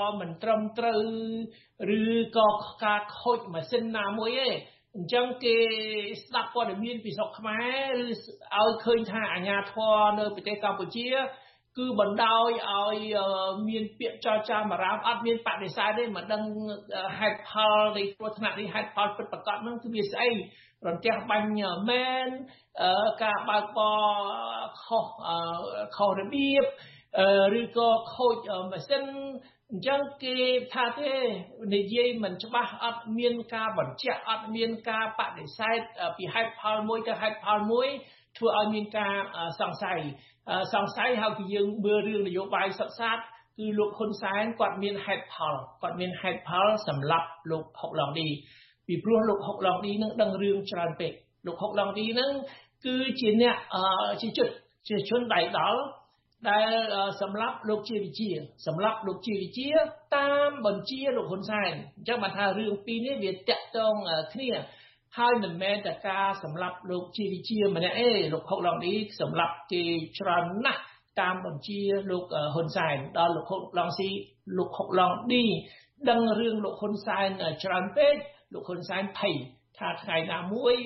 [0.00, 1.02] រមិនត្រឹមត្រូវ
[2.00, 2.02] ឬ
[2.38, 2.48] ក៏
[2.84, 4.48] ការខូចម៉ាស៊ីនណាមួយទេ
[4.96, 5.56] អញ្ចឹងគេ
[6.24, 7.60] ស្ដាប់ព័ត៌មានពីស្រុកខ្មែ
[7.98, 11.08] រឬឲ្យឃើញថាអាញាធរនៅប្រទេសកម្ពុជា
[11.78, 12.96] គឺបណ្ដោយឲ្យ
[13.68, 16.42] មានពាក្យចរចាបារាមអត់មានបដិសេធទេមិនដឹង
[17.18, 20.30] ហេតុផលនៃគ្រោះថ្នាក់នេះហេតុផលពិតប្រាកដហ្នឹងគឺវាស្អី
[20.86, 21.48] រន្ទះបាញ់
[21.90, 22.28] មែន
[23.24, 24.02] ការបើកបរ
[24.84, 25.06] ខុស
[25.96, 26.64] ខុសរបៀប
[27.60, 28.36] ឬក៏ខូច
[28.70, 29.04] ម៉ាស៊ីន
[29.72, 30.36] អញ្ចឹងគេ
[30.74, 31.12] ថាទេ
[31.74, 35.78] និយាយមិនច្បាស់អត់មានការបញ្ជាក់អត់មានការបដិសេធ
[36.16, 37.88] ពីហេតុផលមួយទៅហេតុផលមួយ
[38.36, 39.14] ធ្វើឲ្យមានការ
[39.60, 40.00] សង្ស័យ
[40.74, 48.28] សង្ស័យហើយគឺយើងមើលរឿងនយោបាយសិក្សាគឺលោកហ៊ុនសែនគាត់មានហេតុផលគាត់មានហេតុផលសម្រាប់លោកហុកឡងឌី
[48.86, 51.12] ពីព្រោះលោកហុកឡងឌីនឹងដឹងរឿងច្រើនពេក
[51.46, 52.30] លោកហុកឡងឌីនឹង
[52.86, 53.56] គឺជាអ្នក
[54.20, 54.48] ជាជន
[54.88, 55.80] ជាជនដៃដល់
[56.50, 56.72] ដែល
[57.22, 58.30] សម្រាប់លោកជាវិជា
[58.66, 59.68] សម្រាប់លោកជាវិជា
[60.16, 63.94] តាមបញ្ជាលោកហ៊ុនសែនអញ្ចឹងបានថារឿងពីរនេះវាតាក់ទង
[64.34, 64.50] គ្នា
[65.18, 69.84] ហើយមិនមែនតែការសម្រាប់លោកជាវិជាម្នាក់ទេលោកហុកឡងឌីសម្រាប់គេ
[70.18, 70.82] ច្រើនណាស់
[71.20, 71.80] តាមបញ្ជា
[72.10, 74.10] លោកហ៊ុនសែនដល់លោកហុកឡងស៊ី
[74.58, 75.44] លោកហុកឡងឌី
[76.10, 77.28] ដឹងរឿងលោកហ៊ុនសែន
[77.62, 78.16] ច្រើនពេក
[78.52, 79.34] លោកហ៊ុនសែនភ័យ
[79.78, 80.76] ថាថ្ងៃណាមួយ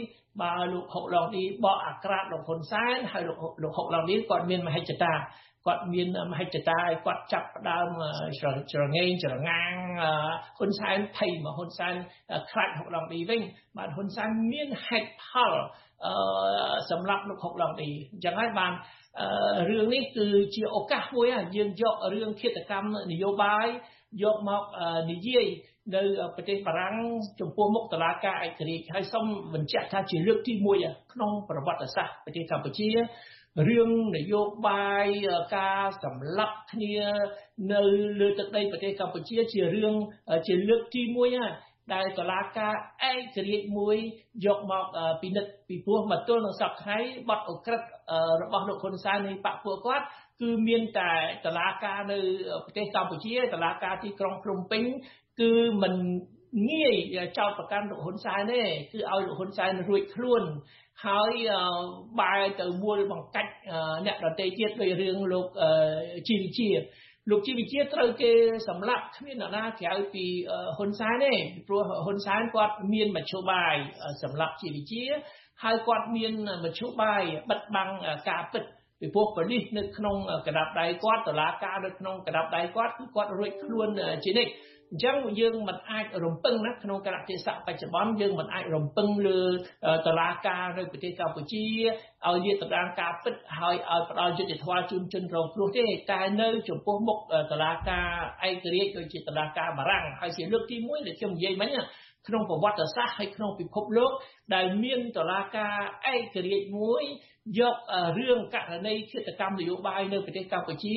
[0.43, 5.13] បើលោកហុកឡងឌីបកអាក្រាតលោកហ៊ុនសែនហើយលោកលោកហុកឡងឌីគាត់មានមហិច្ឆតា
[5.67, 7.89] គាត់មានមហិច្ឆតាឲ្យគាត់ចាប់ផ្ដើម
[8.73, 9.73] ច្រងេងច្រងាង
[10.59, 11.95] ហ៊ុនសែនភ័យមកហ៊ុនសែន
[12.51, 13.41] ខ្លាចហុកឡងឌីវិញ
[13.77, 15.53] បាទហ៊ុនសែនមានហេតុផល
[16.05, 16.15] អឺ
[16.91, 18.73] សម្រាប់លោកហុកឡងឌីអញ្ចឹងហើយបាន
[19.69, 23.67] រឿងនេះគឺជាឱកាសមួយយើងយករឿងឃាតកម្មនយោបាយ
[24.23, 24.63] យកមក
[25.11, 25.47] និយាយ
[25.95, 26.03] នៅ
[26.37, 26.95] ប្រទេសបារាំង
[27.41, 32.89] ចំពោះមុខតឡាការឯករាជ្យហើយសូមបញ្ជាក់ថាជាលើកទី1ក្នុងប្រវត្តិសាស្ត្រប្រទេសកម្ពុជា
[33.69, 35.09] រឿងនយោបាយ
[35.57, 36.97] ការសម្លាប់គ្នា
[37.73, 37.81] នៅ
[38.21, 39.95] លើទឹកដីប្រទេសកម្ពុជាជារឿង
[40.47, 41.37] ជាលើកទី1ហើយ
[41.95, 42.75] ដែលតឡាការ
[43.11, 43.97] ឯករាជ្យមួយ
[44.47, 44.85] យកមក
[45.23, 47.83] ពិនិត្យពីព្រោះមកទល់នឹងសប្តាហ៍ថ្ងៃបទអក្រិត
[48.43, 50.07] របស់លោកហ៊ុនសែននៃបកពួកគាត់
[50.41, 51.13] គឺមានតែ
[51.45, 52.19] តឡាការនៅ
[52.65, 54.83] ប្រទេសកម្ពុជាតឡាការទីក្រុងភ្នំពេញ
[55.41, 55.95] គឺមិន
[56.71, 56.95] ងាយ
[57.39, 60.43] ចោតប្រកាន់លោកហ៊ុនសែនទេគឺឲ្យលោកហ៊ុនសែនរួចខ្លួន
[61.05, 61.33] ហើយ
[62.21, 63.53] បែរទៅមួលបង្កាច់
[64.07, 65.47] អ្នកដទៃទៀតដោយរឿងលោក
[66.29, 66.71] ជីវិជា
[67.31, 68.33] លោកជីវិជាត្រូវគេ
[68.69, 70.25] សម្លាប់គ្មានអ្នកណាក្រៅពី
[70.77, 71.33] ហ៊ុនសែនទេ
[71.69, 73.75] ព្រោះហ៊ុនសែនគាត់មានមធ្យោបាយ
[74.23, 75.05] សម្លាប់ជីវិជា
[75.63, 76.33] ហើយគាត់មាន
[76.65, 77.91] មធ្យោបាយបិទបាំង
[78.29, 78.65] ការពិត
[79.01, 83.89] ពីព្រោះប៉ូលីសនៅក្នុងកណ្ដាប់ដៃគាត់តឡាការនៅក្នុងកណ្ដាប់ដៃគាត់គឺគាត់រួចខ្លួន
[84.25, 84.53] ជានិច្ច
[84.93, 89.43] អញ្ចឹងយើងមិនអាចរំពឹងណាក្នុងកលៈទេសៈបច្ចុប្បន្នយើងមិនអាចរំពឹងលើ
[90.07, 91.65] តឡាការនៅប្រទេសកម្ពុជា
[92.27, 97.19] ឲ្យលាតត្រដាងការពិតហើយឲ្យផ្ដល់យុត្តិធម៌ជូនជនរងគ្រោះទេតែនៅចំពោះមុខ
[97.53, 98.09] តឡាការ
[98.49, 101.71] ឯករាជ្យដូចជាតឡាការបារាំងហើយជាលើកទី1ដែលខ្ញុំនិយាយមិញ
[102.29, 104.13] ក្នុងប្រវត្តិសាស្ត្រហើយក្នុងពិភពលោក
[104.55, 105.75] ដែលមានតឡាការ
[106.13, 107.05] ឯករាជ្យមួយ
[107.59, 107.77] យក
[108.19, 110.97] រឿងករណីឃាតកម្មនយោបាយនៅប្រទេសកម្ពុជា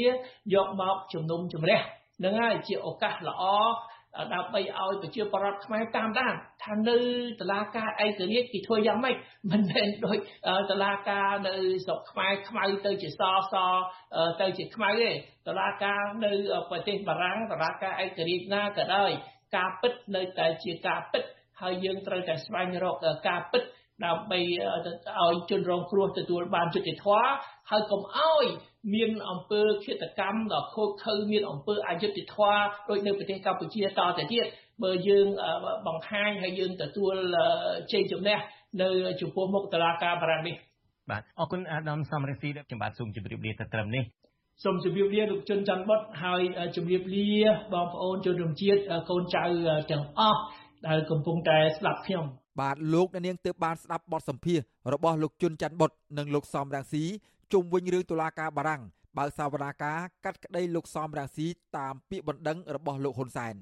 [0.53, 1.81] យកមកជំនុំជម្រះ
[2.23, 3.43] នឹងហើយជាឱកាសល្អ
[4.33, 6.97] ដើម្បីឲ្យប្រជាពលរដ្ឋខ្មែរតាមដានថានៅ
[7.41, 9.15] តឡាការឯករាជ្យគេធ្វើយ៉ាងម៉េច
[9.51, 10.17] មិនមែនដូច
[10.71, 13.53] តឡាការនៅស្រុកខ្មែរខ្មៅទៅជាសស
[14.41, 15.11] ទៅជាខ្មៅទេ
[15.47, 16.31] តឡាការនៅ
[16.69, 19.11] ប្រទេសបារាំងតឡាការឯករាជ្យណាក៏ដោយ
[19.55, 21.23] ការពិតនៅតែជាការពិត
[21.61, 22.95] ហើយយើងត្រូវតែស្វែងរក
[23.27, 23.63] ការពិត
[24.05, 24.39] ដើម្បី
[25.21, 27.25] ឲ្យជនរងគ្រោះទទួលបានយុត្តិធម៌
[27.69, 28.45] ហើយកុំឲ្យ
[28.93, 34.45] មានអំពើឃាតកម្មដល់ខូចខើមានអំពើអយុត្តិធម៌ដូចនៅប្រទេសកម្ពុជាតទៅទៀត
[34.83, 35.27] បើយើង
[35.87, 37.15] បង្ហាញហើយយើងទទួល
[37.91, 38.37] ជ័យជំនះ
[38.81, 38.89] នៅ
[39.21, 40.55] ចំពោះមុខតឡាការបារាំងនេះ
[41.09, 44.03] បាទអរគុណអាដាមសំរិទ្ធីខ្ញុំបាទសូមជម្រាបលាទៅត្រឹមនេះ
[44.63, 46.41] សូមជម្រាបលាលោកជុនច័ន្ទបុតហើយ
[46.75, 47.29] ជម្រាបលា
[47.73, 49.43] បងប្អូនជនរួមជាតិកូនចៅ
[49.91, 50.41] ទាំងអស់
[50.87, 52.25] ដែលកំពុងតែស្ដាប់ខ្ញុំ
[52.59, 54.59] បាទលោកអ្នកនាងទើបបានស្ដាប់បទសម្ភាស
[54.93, 57.03] របស់លោកជុនច័ន្ទបុតនិងលោកសំរាំងស៊ី
[57.53, 58.81] ជុំវិញរឿងតុលាការបារាំង
[59.17, 63.55] បើកសវនាការកាត់ក្តីលោកសំរាំងស៊ីតាមពាក្យបណ្ដឹងរបស់លោកហ៊ុនសែន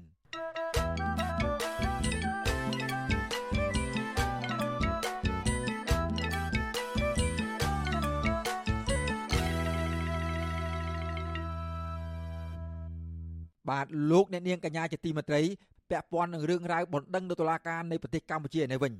[13.70, 15.40] បាទលោកអ្នកនាងកញ្ញាជាទីមេត្រី
[15.92, 18.94] ពាក់ព័ន្ធនឹងរឿងរ៉ាវបណ្ដឹងនៅតុលាការនៃប្រទេសកម្ពុជានេះវិញ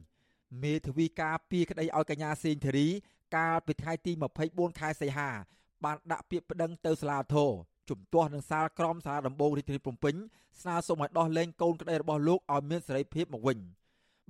[0.62, 2.88] មេធាវីការពីក្តីឲ្យកញ្ញាសេងធារី
[3.36, 4.12] កាលពីថ្ងៃទី
[4.46, 5.30] 24ខែសីហា
[5.84, 7.50] បានដាក់ពាក្យប្តឹងទៅសាលាធរ
[7.90, 10.14] ជំទាស់នឹងសាលក្រមសាលាដំបងរាជធានីភ្នំពេញ
[10.60, 13.58] ស្នើសុំឲ្យដោះលែងកូនក្តីរបស់លោកឲ្យមានសេរីភាពមកវិញ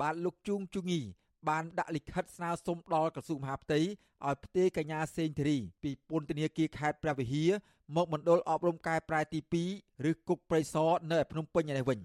[0.00, 1.00] បាទលោកជួងជុងី
[1.48, 7.50] បានដាក់លិខិតស្នើសុំដល់ក្រសួងមហាផ្ទៃឲ្យផ្ទេរកញ្ញាសេងធារីពីពន្ធនាគារខេត្តព្រះវិហារ
[7.96, 9.40] មកមណ្ឌលអប់រំកែប្រែទី
[9.72, 12.00] 2ឬគុកព្រៃសរនៅឯភ្នំពេញនេះវិញ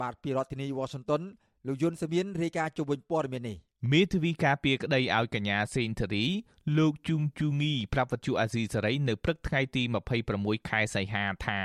[0.00, 1.22] បាទពីរដ្ឋធានី Washington
[1.66, 3.56] លោកយុនសាមៀនរាយការណ៍ជុំវិញព័ត៌មាននេះ
[3.92, 6.24] មេធាវីការពារក្តីឲ្យកញ្ញាសេងធារី
[6.78, 9.82] លោកជុងជូងីប្រាប់វត្ថុអាស៊ីសេរីនៅព្រឹកថ្ងៃទី
[10.26, 11.60] 26ខែសីហាថា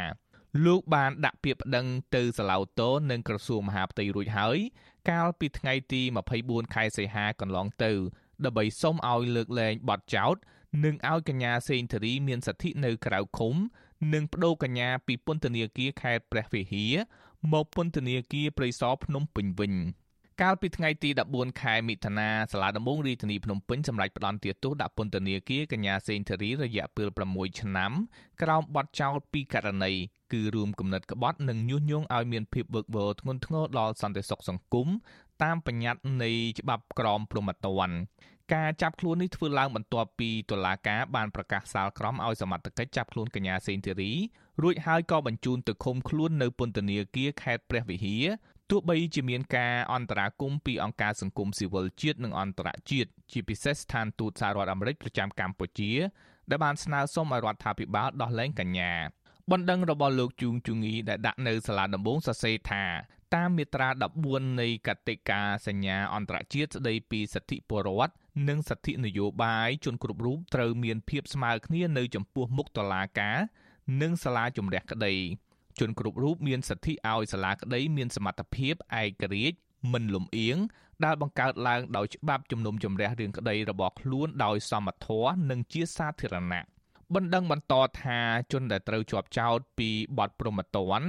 [0.66, 1.86] លោកបានដាក់ពាក្យប្តឹង
[2.16, 4.58] ទៅសាឡៅតូនិងក្រសួងមហាផ្ទៃរួចហើយ
[5.10, 6.02] កាលពីថ្ងៃទី
[6.38, 7.92] 24ខែសីហាកន្លងទៅ
[8.46, 10.36] ដើម្បីសុំឲ្យលើកលែងបទចោទ
[10.84, 13.56] និងឲ្យកញ្ញាសេងធារីមានសិទ្ធិនៅក្រៅឃុំ
[14.14, 16.96] និងបដូរកញ្ញាពីពន្ធនាគារខេត្តព្រះវិហារ
[17.54, 19.74] មកពន្ធនាគារព្រៃសរភ្នំពេញវិញ
[20.42, 27.92] កាលពីថ្ងៃទី14ខែមិថុនាសាលាដំបងរាជធានីភ្នំពេញសម្រេចផ្តន្ទាទោសដាក់ពន្ធនាគារកញ្ញាសេងធារីរយៈពេល6ឆ្នាំ
[28.42, 29.92] ក្រោមបទចោទពីករណី
[30.34, 34.88] គឺរួមគំនិតក្បត់និងញុះញង់ឲ្យមានភាពវឹកវរធ្ងន់ធ្ងរដល់សន្តិសុខសង្គម
[35.44, 37.98] តាមបញ្ញត្តិនៃច្បាប់ក្រមព្រហ្មទណ្ឌ
[38.54, 44.12] ការចាប់ខ្លួននេះធ្វើឡើងបន្ទាប់ពីតុលាការបានប្រកាសសាលក្រមឲ្យសមត្ថកិច្ចចាប់ខ្លួនកញ្ញាសេងធីរី
[44.64, 48.26] រួចហើយក៏បញ្ជូនទៅឃុំខ្លួននៅពន្ធនាគារខេត្តព្រះវិហារ
[48.70, 55.92] ទោះបីជាមានការអន្តរាគមន៍ពីអង្គការសង្គមស៊ីវិលជាតិនិងអន្តរជាតិជាពិសេសស្ថានទូតសហរដ្ឋអាមេរិកប្រចាំកម្ពុជា
[56.50, 58.94] ដែលបានស្នើសុំឲ្យរដ្ឋាភិបាលដោះលែងកញ្ញា
[59.52, 62.84] បណ្ដឹងរបស់លោកជួងជងីដែលដាក់នៅសាលាដំបងសរសេរថា
[63.36, 63.90] តាមមាត្រា
[64.24, 68.14] 14នៃកតិកាសញ្ញាអន្តរជាតិស្តីពីសិទ្ធិពលរដ្ឋ
[68.50, 73.38] និងសិទ្ធិនយោបាយជនគ្រប់រូបត្រូវមានភាពស្មើគ្នានៅចំពោះមុខតុលាការ
[74.02, 75.14] និងសាលាជំរះក្តី
[75.80, 79.58] ជនគ្រប់រូបមានសិទ្ធិឲ្យសាលាក្តីមានសមត្ថភាពឯករាជ្យ
[79.94, 80.58] មិនលំអៀង
[81.06, 86.64] ដែលបង្កើតឡើងដោយច្បាប់ជំនុំជម្រះរឿងក្តីរបស់ខ្លួនដោយសមធម៌និងជាសាធារណៈ
[87.16, 88.20] បណ្ដឹងបន្តថា
[88.52, 91.02] ជនដែលត្រូវជាប់ចោទពីបទប្រមទ័ន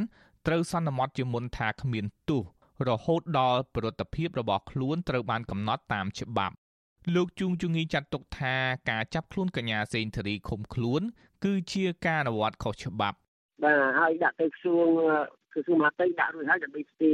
[0.46, 2.42] ត្រូវសន្មត់ជាមុនថាគ្មានទោស
[2.88, 6.54] រហូតដល់ប្រតិភិបរបស់ខ្លួនត្រូវបានកំណត់តាមច្បាប់
[7.14, 8.54] លោកជួងជងីចាត់ទុកថា
[8.90, 11.02] ការចាប់ខ្លួនកញ្ញាសេងធារីឃុំខ្លួន
[11.44, 13.18] គឺជាការអនុវត្តខុសច្បាប់
[13.64, 14.88] បាទហើយដាក់ទៅក្រសួង
[15.52, 17.12] ក្រសួងមហាផ្ទៃដាក់រួចហើយដើម្បីស្ទី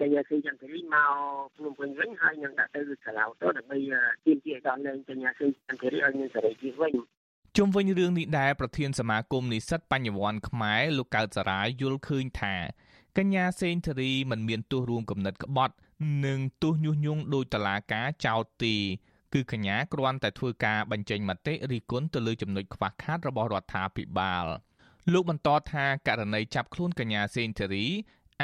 [0.00, 1.12] កញ្ញាសេងចន្ទរីមក
[1.56, 3.78] ភ្នំពេញវិញហើយនឹងដាក់ទៅសាឡាវទៅដើម្បី
[4.24, 6.92] ទាមទារដល់លែងកញ្ញាសេងចន្ទរីឲ្យមានសេរីភាពវិញ
[7.56, 12.54] ជុំវិញរឿងនេះដែរប្រធានសមាគមនិស្សិតបញ្ញវន្តខ្មែរលោកកើតសារាយយល់ឃើញថា
[13.18, 15.74] កញ្ញាសេងធារីមិនមានទោសរួមគំនិតក្បត់
[16.26, 18.76] និងទោសញុះញង់ដោយតឡាការចោទទី
[19.32, 24.46] គឺកញ្ញាគ្រាន់តែធ្វើការបញ្ចេញមតិរិះគន់ទៅលើចំណុចខ្វះខាតរបស់រដ្ឋាភិបាល
[25.12, 27.86] លោកបន្តថាករណីចាប់ខ្លួនកញ្ញាសេងធារី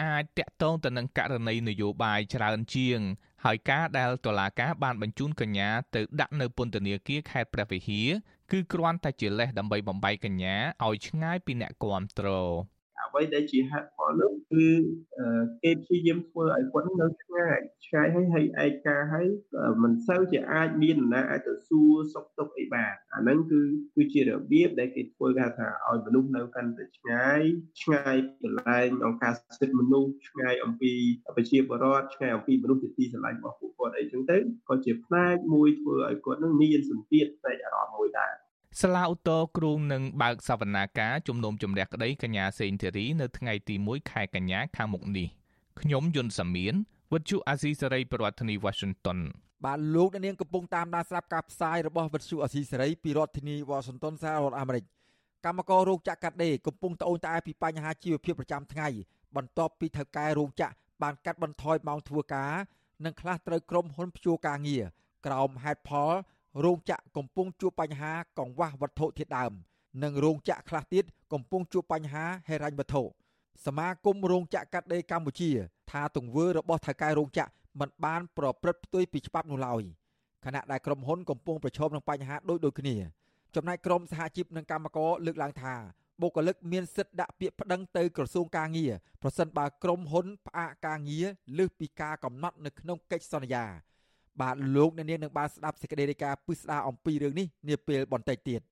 [0.01, 3.01] អាចតាក់ទងទៅនឹងករណីនយោបាយច្រើនជាង
[3.45, 8.09] ហើយការដែលតុលាការបានបញ្ជូនកញ្ញាទៅដាក់នៅពន្ធនាគារខេត្តព្រះវិហារ
[8.51, 12.29] គឺគ្រាន់តែជាលេសដើម្បីបំបីកញ្ញាឲ្យឆ្ងាយពីអ្នកគាំទ្រ
[13.09, 14.67] អ្វីដែលជាហេតុផលនោះគឺ
[15.63, 19.27] គេព្យាយាមធ្វើឲ្យគាត់នៅឆ្ងាយឆ្ងាយហើយហើយឯកាហើយ
[19.83, 23.61] មិនសូវជាអាចមាននរណាអាចទៅសួរសុខទុក្ខអីបានអាហ្នឹងគឺ
[23.97, 27.43] គឺជារបៀបដែលគេធ្វើគេថាឲ្យមនុស្សនៅកាន់តែឆ្ងាយ
[27.83, 30.93] ឆ្ងាយកន្លែងអង្គការសិទ្ធិមនុស្សឆ្ងាយអំពី
[31.37, 34.37] ប្រជាពលរដ្ឋឆ្ងាយអំពីមនុស្សជាទីស្រឡាញ់របស់ពួកគាត់អីចឹងទៅ
[34.69, 38.33] ក៏ជាផ្នែកមួយធ្វើឲ្យគាត់នឹងមានសម្ពាធផ្នែកអារម្មណ៍មួយដែរ
[38.83, 45.29] សាលាឧទ្ធរគ្រងនឹងបើកសវនាការជំនុំជម្រះក្តីកញ្ញាសេងធីរីនៅថ្ងៃទី1ខែកញ្ញាខាងមុខនេះ
[45.81, 46.75] ខ្ញុំយុនសាមៀន
[47.13, 49.19] វិទ្យុអាស៊ីសេរីប្រធានាធិបតី Washington
[49.65, 54.85] បាទលោកអ្នកនាងកំពុងតាមដានស្រាប់ការផ្សាយរបស់វិទ្យុអាស៊ីសេរីពីរដ្ឋធានី Washington សហរដ្ឋអាមេរិក
[55.45, 58.89] កម្មកររោងចក្រកាត់ដេរកំពុងត្អូញត្អែពីបញ្ហាជីវភាពប្រចាំថ្ងៃ
[59.37, 62.53] បន្ទាប់ពីថៅកែរោងចក្របានកាត់បន្ថយម៉ោងធ្វើការ
[63.05, 64.85] និងខ្លះត្រូវក្រុមហ៊ុនព្យួរការងារ
[65.27, 66.13] ក្រោមហេតុផល
[66.65, 69.53] រោងចក្រកំពុងជួបបញ្ហាកង្វះវត្ថុធាតុដើម
[70.03, 73.03] និងរោងចក្រខ្លះទៀតកំពុងជួបបញ្ហាហិរញ្ញវត្ថុ
[73.67, 75.51] សមាគមរោងចក្រកាត់ដេរកម្ពុជា
[75.91, 79.83] ថាទង្វើរបស់ថៅកែរោងចក្រមិនបានប្រព្រឹត្តផ្ទុយពីច្បាប់នោះឡើយ
[80.45, 82.97] ខណៈដែលក្រុមហ៊ុនកំពុងប្រឈមនឹងបញ្ហាដូចដូចគ្នា
[83.55, 85.75] ចំណែកក្រមសហជីពនិងកម្មករលើកឡើងថា
[86.21, 88.93] បុគ្គលិកមានសិទ្ធិដាក់ពាក្យប្តឹងទៅក្រសួងការងារ
[89.23, 91.27] ប្រសិនបើក្រុមហ៊ុនផ្អាកការងារ
[91.59, 93.65] លើសពីការកំណត់នៅក្នុងកិច្ចសន្យា
[94.41, 98.63] បាទលោកអ្នកនាងនឹងបានស្ដាប់សេចក្តីរាយការណ៍ពិស្ដារអំពីរឿងនេះនាពេលបន្តិចទៀត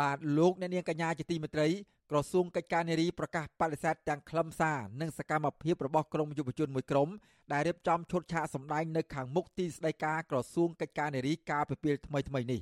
[0.00, 1.66] បាទលោកអ្នកនាងកញ្ញាជាទីមេត្រី
[2.10, 7.08] ក្រសួងកិច្ចការនារីប្រកាសបដិសេធទាំងខ្លឹមសារនិងសកម្មភាពរបស់ក្រមយុវជនមួយក្រុម
[7.52, 12.60] ដែលរៀបចំឈុតឆាកសម្ដែងនៅខាងមុខទីស្តីការក្រសួងកិច្ចការនារីកាលពីពេលថ្មីថ្មីនេះ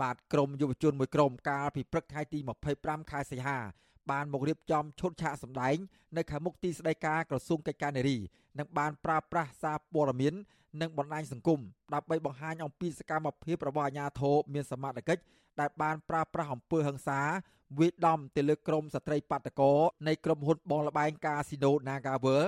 [0.00, 2.38] បាទក្រមយុវជនមួយក្រុមកាលពីព្រឹកថ្ងៃទី
[2.74, 3.58] 25ខែសីហា
[4.10, 5.76] បានមករៀបចំឈុតឆាកសម្ដែង
[6.16, 8.18] នៅខាងមុខទីស្តីការក្រសួងកិច្ចការនារី
[8.58, 10.34] និងបានប្រើប្រាស់សារព័ត៌មាន
[10.80, 11.60] និងបណ្ដាញសង្គម
[11.94, 15.22] ដើម្បីបង្ហាញអំពីសកម្មភាពរបស់អាជ្ញាធរមានសមត្ថកិច្ច
[15.60, 17.20] ដែលបានប្រើប្រាស់អំពើហិង្សា
[17.78, 19.72] វាយដំទៅលើក្រុមស្ត្រីបាតកោ
[20.06, 22.44] នៃក្រុមហ៊ុនបងលបែងកាស៊ីណូ Nagavel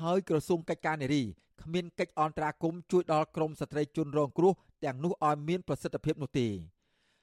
[0.00, 1.22] ហើយក្រសួងកិច្ចការនារី
[1.62, 4.52] គ្មានកិច្ចអន្តរាគមន៍ជួយដល់ក្រុមស្ត្រីជនរងគ្រោះ
[4.84, 6.48] ទាំងនោះឲ្យមានប្រសិទ្ធភាពនោះទេ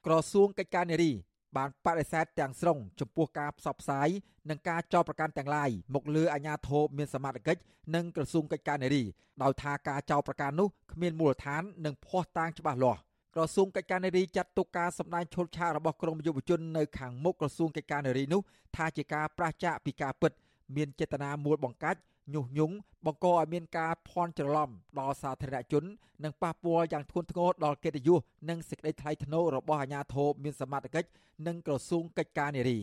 [0.05, 1.11] ក្រសួងកិច្ចការនារី
[1.57, 4.09] បានបដិសេធទាំងស្រុងចំពោះការផ្សព្វផ្សាយ
[4.49, 7.61] និងការចោទប្រកាន់ទាំងឡាយមកលើអាជ្ញាធរមានសមត្ថកិច្ច
[7.95, 9.03] និងក្រសួងកិច្ចការនារី
[9.43, 12.99] ដោយថាការចោទប្រកាន់នោះគ្មានមូលដ្ឋាននិងភ័ស្តុតាងច្បាស់លាស់
[13.35, 18.41] ក្រសួងកិច្ចការនារីចាត់ទុកការសម្ដែងឈុតឆាករបស់ក្រមយុវជននៅខាងមុខក្រសួងកិច្ចការនារីនោះ
[18.75, 20.31] ថាជាការប្រឆាចពីការពិត
[20.75, 21.99] មានចេតនាមូលបង្កាច់
[22.33, 24.69] ញុះញង់បង្កឲ្យមានការភ័ន្តច្រឡំ
[24.99, 25.83] ដល់សាធារណជន
[26.23, 31.09] និងប៉ះពាល់យ៉ាងធ្ងន់ធ្ងរដល់កិត្តិយសនិងសេចក្តីថ្លៃថ្នូររបស់អាជ្ញាធរមានសមត្ថកិច្ច
[31.47, 32.79] និងក្រសួងកិច្ចការនារី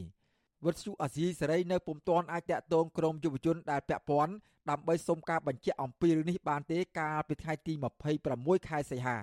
[0.65, 4.35] វិទ្យុអាស៊ីសេរីនៅពុំទាន់អាចតាក់ទងក្រមយុវជនដែលពាក់ព័ន្ធ
[4.71, 7.73] ដើម្បីសុំការបញ្ជាក់អំពីរឿងនេះបានទេកាលពីថ្ងៃទី
[8.21, 9.19] 26ខែសីហា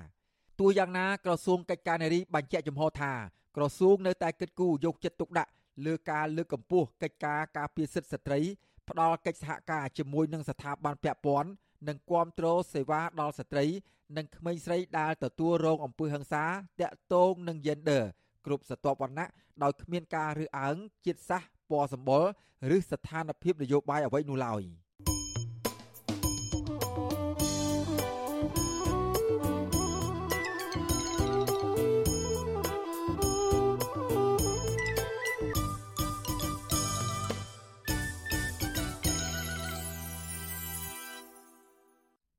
[0.59, 3.13] ទោះយ៉ាងណាក្រសួងកិច្ចការនារីបញ្ជាក់ចំហថា
[3.55, 5.51] ក្រសួងនៅតែគិតគូរយកចិត្តទុកដាក់
[5.85, 8.39] លើការលើកកម្ពស់កិច្ចការការពារសិទ្ធិស្ត្រី
[8.89, 11.49] ផ្ដល់កិច្ចសហការជាមួយនឹងស្ថាប័នពាក់ព័ន្ធ
[11.87, 13.65] និងគាំទ្រសេវាដល់ស្ត្រី
[14.17, 16.45] និងក្មេងស្រីដែលទទួលរងអំពើហិង្សា
[16.81, 18.03] តាក់ទងនឹង gender
[18.45, 19.29] គ្រប់ស្រទាប់វណ្ណៈ
[19.63, 20.75] ដោយគ្មានការរើសអើង
[21.05, 22.23] ជាតិសាសន៍ពណ៌សម្បុរ
[22.75, 24.63] ឬស្ថានភាពនយោបាយអ្វីនោះឡើយ។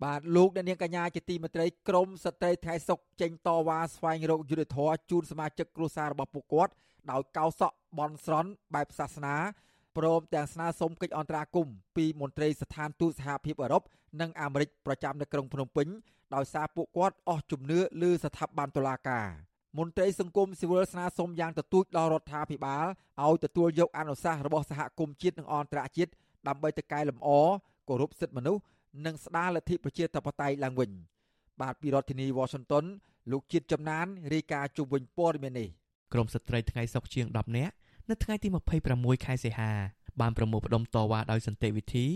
[0.05, 6.73] បាទលោកអ្នកនាងកញ្ញាជាទីមេត្រីក្រមស្ត្រីថៃសុកចេញតវ៉ាស្វែងរកយុទ្ធធរជូនសមាជិកគ្រួសាររបស់ពួកគាត់
[7.11, 9.37] ដោយកោសក់បនស្រន់បែបសាសនា
[9.97, 13.83] ព្រមទាំងស្នើសុំកិច្ចអន្តរាគមន៍ពីមន្ត្រីស្ថានទូតសហភាពអឺរ៉ុប
[14.21, 15.89] និងអាមេរិកប្រចាំនៅក្រុងភ្នំពេញ
[16.35, 19.27] ដោយសារពួកគាត់អស់ជំនឿលើស្ថាប័នតុលាការ
[19.79, 22.87] មន្ត្រីសង្គមស៊ីវិលស្នើសុំយ៉ាងទទូចដល់រដ្ឋាភិបាល
[23.25, 26.11] ឲ្យទទួលយកអនុសាសន៍របស់សហគមន៍ជាតិនិងអន្តរជាតិ
[26.49, 27.29] ដើម្បីទៅកែលម្អ
[27.89, 28.63] គោរពសិទ្ធិមនុស្ស
[29.07, 30.91] និងស្ដារលទ្ធិប្រជាធិបតេយ្យឡើងវិញ
[31.61, 32.84] បាទពីរដ្ឋធានី Washington
[33.32, 35.68] លោកជាតិចំណានរាយការណ៍ជុំវិញព័ត៌មាននេះ
[36.12, 37.74] ក្រមស្ត្រីថ្ងៃសុកជាង10នាក់
[38.11, 38.49] នៅថ្ងៃទី
[38.86, 39.72] 26ខែសីហា
[40.20, 42.07] បានប្រមូលផ្ដុំតវ៉ាដោយសន្តិវិធី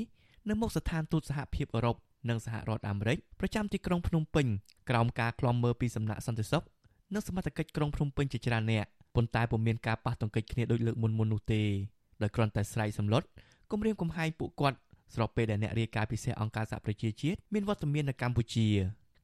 [0.48, 1.96] នៅមុខស្ថានទូតសហភាពអឺរ៉ុប
[2.28, 4.46] និងសហរដ្ឋអាមេរិកប្រចាំទីក្រុងភ្នំពេញ
[4.90, 6.62] ក្រោមការក្លំមើលពីសំណាក់សន្តិសុខ
[7.14, 11.62] និងសមត្ថកិច្ចក្រុងភ្នំពេញជាច្រើនអ្នកប៉ុន្តែពុំមានការប៉ះទង្គិចគ្នាដូចលើកមុនមុននោះទេ
[12.22, 13.22] ដោយគ្រាន់តែស្រែកសម្លុត
[13.70, 14.78] គំរាមកំហែងពួកគាត់
[15.14, 18.68] ស្របពេលដែលអ្នករាយការណ៍ពិសេសអង្គការសហប្រជាជាតិមានវត្តមាននៅកម្ពុជា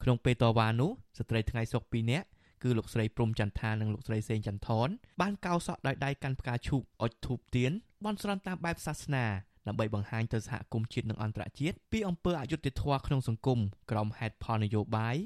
[0.02, 2.26] ក្នុងពេលតវ៉ានោះស្ត្រីថ្ងៃសុក2នាក់
[2.62, 4.88] គឺលោកស្រីព្រំចន្ទថានិងលោកស្រីសេងចន្ទថន
[5.20, 7.72] បានកោសក់ដោយដៃកាន់ផ្កាឈូកអុជធូបទៀន
[8.04, 9.24] បន់ស្រន់តាមបែបសាសនា
[9.66, 13.58] ដើម្បីបង្ហាញទៅសហគមន៍ជាតិនិងអន្តរជាតិពីអំពើអយុត្តិធម៌ក្នុងសង្គម
[13.90, 15.16] ក្រោមហេតុផលនយោបាយ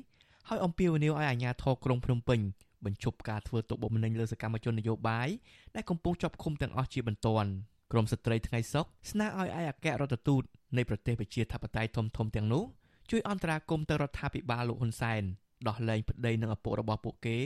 [0.48, 2.40] ហើយអំពាវនាវឲ្យអាជ្ញាធរក្រុងភ្នំពេញ
[2.84, 5.28] បញ្ឈប់ការធ្វើទុកបុកម្នេញលើសកម្មជននយោបាយ
[5.74, 7.50] ដែលកំពុងជាប់ឃុំទាំងអស់ជាបន្ទាន់
[7.92, 10.42] ក្រមស្ត្រីថ្ងៃសុកស្នើឲ្យឯកអគ្គរដ្ឋទូត
[10.76, 12.64] នៃប្រទេសប្រជាធិបតេយ្យធំធំទាំងនោះ
[13.10, 15.22] ជួយអន្តរាគមន៍ទៅរដ្ឋាភិបាលលោកហ៊ុនសែន
[15.68, 17.38] ដោះលែងប្តីនិងឪពុករបស់ពួកគេ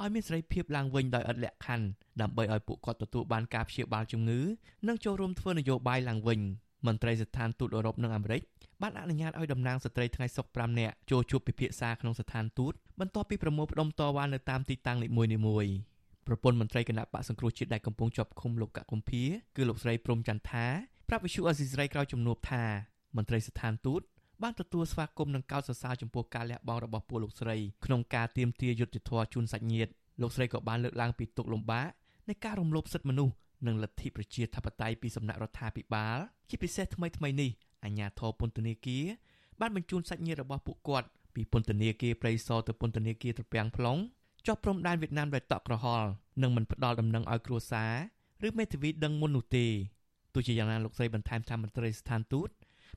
[0.00, 1.86] ឲ្យមានសេរីភាពឡើងវិញដោយឥតលក្ខខណ្ឌ
[2.20, 4.40] ដើម្បីឲ្យពួកគាត់ទទួលបានការព្យាបាលជំងឺ
[4.88, 6.40] និងចូលរួមធ្វើនយោបាយឡើងវិញ
[6.86, 8.42] មន្ត្រីស្ថានទូតអឺរ៉ុបនិងអាមេរិក
[8.82, 15.08] បានអនុញ្ញាតឲ្យតំណាងស្ត្រីថ្ងៃសុក5នាក់ចូលជួបពិភាក្សាក្នុងស្ថានទូតបន្ទាប់ពីប្រមូលផ្ដុំតវ៉ានៅតាមទីតាំងនី
[15.46, 15.95] មួយៗ
[16.26, 19.22] ប្រពន្ធមន្ត្រីគណៈបកសង្គ្រោះជាតិដែលកំពុងជាប់ឃុំលោកកកុម្ភា
[19.56, 20.66] គឺលោកស្រីព្រំចន្ទថា
[21.08, 22.64] ប្រាប់វិសុអេស៊ីស្រីក្រោយជំនួបថា
[23.16, 24.02] មន្ត្រីស្ថានទូត
[24.42, 31.88] បានទទួលស្វាគមន៍និងកោតសរសើរចំពោះការលះបង់របស់ពួកលោកស្រីក្នុងការទាមទារយុត្តិធម៌ជូនសាច់ញាតិលោកស្រីក៏បានលើកឡើងពីទុកលំបាក
[32.28, 33.34] នៃការរំលោភសិទ្ធិមនុស្ស
[33.66, 36.18] និងលទ្ធិប្រជាធិបតេយ្យពីសំណាក់រដ្ឋាភិបាល
[36.48, 37.50] ជាពិសេសថ្មីថ្មីនេះ
[37.84, 39.04] អាជ្ញាធរពន្ធនាគារ
[39.60, 44.00] បានបញ្ជូនសាច់ញាតិរបស់ពួកគាត់ពីពន្ធនាគារព្រៃសរទៅពន្ធនាគារត្រពាំង plong
[44.46, 46.08] ចុះព្រំដែនវៀតណាមដោយតក់ក្រហល់
[46.42, 47.92] និងមិនផ្ដល់ដំណឹងឲ្យគ្រួសារ
[48.46, 49.66] ឬមេធាវីដឹងមុននោះទេ
[50.34, 52.48] ទោះជាយ៉ាងណាលោកស្រីបន្ថែមថាមន្ត្រីស្ថានទូត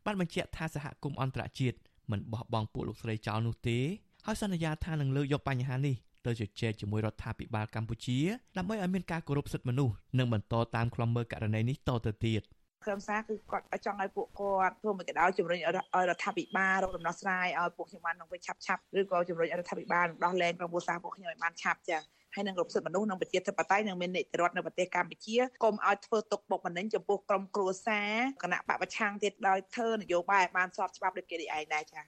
[0.06, 1.78] បានបញ្ជាក់ថាសហគមន៍អន្តរជាតិ
[2.12, 3.78] មិនបោះបង់ពួកលោកស្រីចោលនោះទេ
[4.26, 5.96] ហើយសន្យាថានឹងលើកយកបញ្ហានេះ
[6.26, 8.18] ទៅជជែកជាមួយរដ្ឋាភិបាលកម្ពុជា
[8.58, 12.42] ដើម្បីឲ្យមានការគោរពសិទ្ធិមនុស្សនិងបន្តតាមខ្លំមើលករណីនេះតទៅទៀត។
[12.86, 15.66] ក្រុមសារគឺគាត់ចង់ឲ្យពួកគាត់ធ្វើមួយកដោជំរុញឲ្យ
[16.10, 22.02] រដ្ឋាភិបាលរកដំណោះស្រាយឲ្យពួកខ្ញុំបាននឹងវិញឆាប់ឆាប់ឬក៏ជំរុញឲ្យរដ្ឋាភិបាលដោះលែងក្រុមគ្រួសារពួកខ្ញុំឲ្យបានឆាប់ចា៎
[22.36, 28.12] ហើយនឹងរដ្ឋសិទ្ធិមនុស្សនិងប្រជាធិបតេយ្យនិងមាននីតិរដ្ឋនៅប្រទេសកម្ពុជាកុំឲ្យធ្វើទុកបុកម្នេញចំពោះក្រុមគ្រួសារ
[28.44, 32.04] គណៈបពប្រឆាំងទៀតដោយធ្វើនយោបាយឲ្យបានស្របច្បាប់ដូចគេនេះឯងដែរចា៎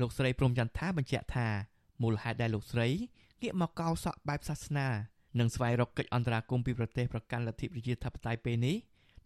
[0.00, 1.46] លោកស្រីព្រំចន្ទថាបញ្ជាក់ថា
[2.02, 2.88] មូលហេតុដែលលោកស្រី
[3.42, 4.88] ងាកមកកោសក់បែបសាសនា
[5.40, 8.76] និងស្វែងរកកិច្ចអន្តរាគមន៍ពីប្រទេសប្រកាន់លទ្ធិប្រជាធិបតេយ្យពេលនេះ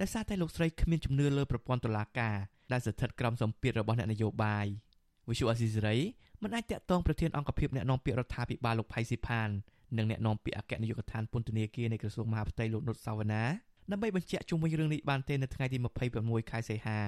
[0.01, 2.37] ដោយសារតែលោកស្រីគ្មានជំនឿលើប្រព័ន្ធតុលាការ
[2.73, 4.67] ដែលស្ថិតក្រោមសម្ពាធរបស់អ្នកនយោបាយ
[5.29, 5.97] វិសុអស៊ីសេរី
[6.43, 9.49] មិនអាចតាក់ទងប្រធានអង្គភិបអ្នកនាំពាក្យរដ្ឋាភិបាលលោកផៃស៊ីផាន
[9.99, 13.45] និងអ្នកនាំពាក្យអគ្គនាយកដ្ឋានពន្ធនាគារនៃក្រសួងមហាផ្ទៃលោកនុតសាវណ្ណា
[13.91, 15.79] ដើម្បីបញ្ជាក់ជុំវិញរឿងនេះបានទេនៅថ្ងៃទី
[16.15, 17.01] 26ខែសីហា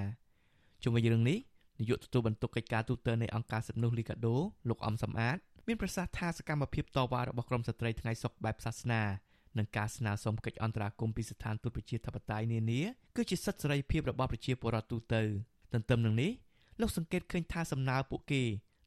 [0.82, 1.38] ជុំវិញរឿងនេះ
[1.80, 4.36] នាយកទទួលបន្ទុកកិច្ចការទូតនៃអង្គការសិទ្ធិមនុស្សលីកាដូ
[4.68, 5.36] លោកអំសំអាត
[5.66, 9.02] មានប្រសាសន៍ថាសកម្មភាពតវ៉ារបស់ក្រមស្ត្រីថ្ងៃសុកបែបសាសនា
[9.58, 12.82] និងការស្នើសុំកិច្ចអន្តរាគមន៍ពីស្ថានទូតប្រជាធិបតេយ្យនានា
[13.16, 15.22] គឺជាសិទ្ធិសេរីភាពរបស់ប្រជាពលរដ្ឋទូទៅ
[15.72, 16.30] ទន្ទឹមនឹងនេះ
[16.80, 18.42] លោកសង្កេតឃើញថាសំណើពួកគេ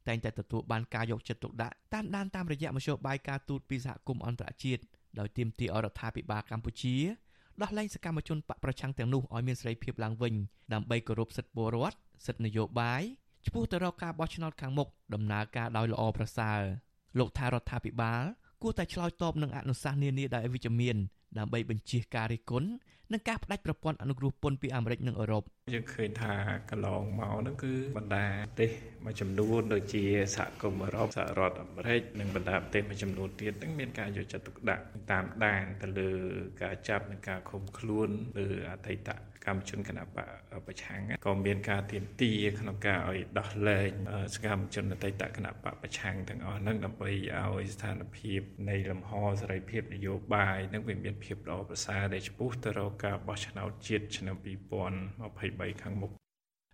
[0.08, 4.82] តែងតែទទួលបានការយកចិត្តទុកដាក់តាមដានតាមរយៈមធ្យោបាយការទូតពីសហគមន៍អន្តរជាតិ
[5.18, 6.96] ដោយទាមទារអរដ្ឋាភិបាលកម្ពុជា
[7.62, 10.34] ដោះលែងសកម្មជនបកប្រឆាំងទាំងនោះឲ្យមានសេរីភាពឡើងវិញ
[10.72, 13.02] ដើម្បីគោរពសិទ្ធិពលរដ្ឋសិទ្ធិនយោបាយ
[13.46, 16.60] ឆ្ពោះទៅរកការបោះឆ្នោតខាងមុខដំណើរការដោយល្អប្រសើរ
[17.18, 18.22] លោកថារដ្ឋាភិបាល
[18.64, 20.96] គួរតែឆ្លើយតបនឹងអនុសាសន៍នានាដោយវិជ្ជមាន
[21.38, 22.68] ដើម្បីបញ្ជៀសការរិះគន់
[23.12, 25.42] និងការផ្ដាច់ប្រព័ន្ធអនុគ្រោះពន្ធពីអាមេរិកនិងអឺរ៉ុប
[25.74, 26.32] យើងឃើញថា
[26.70, 28.70] កន្លងមកហ្នឹងគឺបណ្ដាប្រទេស
[29.04, 30.04] មួយចំនួនដូចជា
[30.36, 36.10] សហគមន៍អឺរ៉ុបសហរដ្ឋអាមេរិកនិងបណ្ដាប្រទេសមួយចំនួនទៀតហ្នឹងមានការយកចិត្តទុកដាក់តាមដានទៅលើ
[36.62, 39.10] ការចាប់និងការឃុំខ្លួនលើអតីត
[39.46, 40.18] កម្មជនគណៈប
[40.52, 43.90] កប្រឆាំងក៏មានការទៀមទាក្នុងការឲ្យដោះលែង
[44.34, 48.40] សកម្មជនអតីតគណៈបកប្រឆាំងទាំងអស់ហ្នឹងដើម្បីឲ្យស្ថានភាព
[48.70, 56.10] នៃលំហសេរីភាពនយោបាយនឹងវាមានភាពល្អប្រសើរដែលចំពោះទៅរកការបោះឆ្នោតជាតិឆ្នាំ2023ខាងមុខ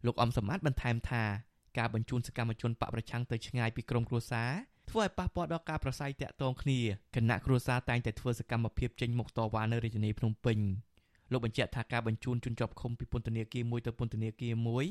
[0.07, 1.25] លោកអំសមត្ថបន្ថែមថា
[1.79, 4.51] ការបញ្ជូនសកម្មជនបកប្រឆាំងទៅឆ្ងាយពីក្រមគ្រួសារ
[4.91, 6.79] ធ្វើឲ្យប៉ះពាល់ដល់ការប្រស័យតាក់ទងគ្នា
[7.15, 10.59] គណៈគ្រួសារតែងតែធ្វើសកម្មភាពចេញមុខតវ៉ានៅរាជធានីភ្នំពេញ
[11.33, 14.85] លោកបញ្ជាក់ថាការបញ្ជូនជនជាប់ឃុំពីពន្ធនាគារមួយទៅពន្ធនាគារមួយ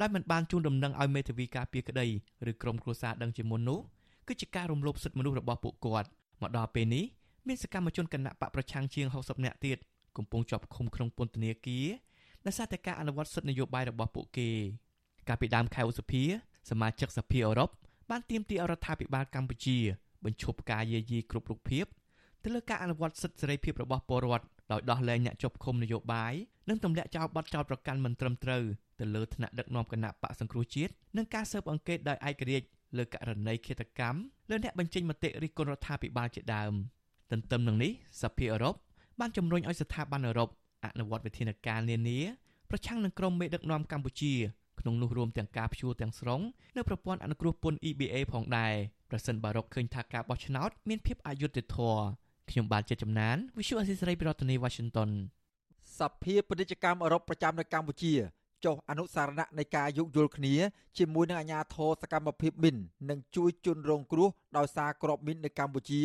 [0.00, 2.06] ដោយមិនបានជូនដំណឹងឲ្យមេធាវីការពារក្តី
[2.50, 3.80] ឬក្រុមគ្រួសារដឹងជាមុននោះ
[4.28, 6.08] គឺជាការរំលោភសិទ្ធិមនុស្សរបស់ពួកគាត់
[6.42, 7.04] មកដល់ពេលនេះ
[7.46, 9.78] មានសកម្មជនគណៈបកប្រឆាំងជាង60នាក់ទៀត
[10.16, 11.86] កំពុងជាប់ឃុំក្នុងពន្ធនាគារ
[12.46, 14.50] ដោយសារតែការអនុវត្តសិទ្ធិនយោបាយរបស់ពួកគេ
[15.28, 16.22] កាលពីដើមខែឧសភា
[16.70, 17.70] សមាជិកសភាអឺរ៉ុប
[18.10, 19.78] បានទាមទាររដ្ឋាភិបាលកម្ពុជា
[20.24, 21.86] បញ្ឈប់ការយាយីគ្រប់រូបភាព
[22.42, 26.34] ទៅលើការអនុវត្តសិទ្ធិសេរីភាពរបស់ពលរដ្ឋដោយដោះលែងអ្នកជាប់ឃុំនយោបាយ
[26.68, 28.64] និងទម្លាក់ចោលបទចោទប្រកាន់មិនត្រឹមត្រូវ
[29.00, 32.66] ទៅលើថ្នាក់ដឹកនាំគណៈបកសង្គ្រោះជាតិនិងការស៊ើបអង្កេតដោយឯករាជ្យ
[32.98, 34.18] លើករណីឃាតកម្ម
[34.50, 36.72] លើអ្នកបញ្ចេញមតិរិះគន់រដ្ឋាភិបាលជាដើម
[37.30, 37.92] ទន្ទឹមនឹងនេះ
[38.22, 38.74] សភាអឺរ៉ុប
[39.20, 40.48] បានជំរុញឲ្យស្ថាប័នអឺរ៉ុប
[40.84, 42.20] អនុវត្តវិធានការនានា
[42.70, 44.34] ប្រឆាំងនឹងក្រុមមេដឹកនាំកម្ពុជា
[44.80, 46.40] ក្នុងនោះរួមទាំងការព្យួរទាំងស្រុង
[46.76, 48.74] នៅប្រព័ន្ធអនុគ្រោះពន្ធ EBA ផងដែរ
[49.10, 52.02] ប្រសិនបើរកឃើញថាការបោះឆ្នោតមានភាពអយុត្តិធម៌
[52.50, 55.10] ខ្ញុំបាទជាចំណាន Visual Assisray ពីរដ្ឋធានី Washington
[55.98, 58.14] សភាពាណិជ្ជកម្មអឺរ៉ុបប្រចាំនៅកម្ពុជា
[58.64, 60.54] ចុះអនុសារណៈនៃការយោគយល់គ្នា
[60.98, 62.76] ជាមួយនឹងអាជ្ញាធរសកម្មភាពមីន
[63.10, 66.02] និងជួយជនរងគ្រោះដោយសារក្របមីននៅកម្ពុជា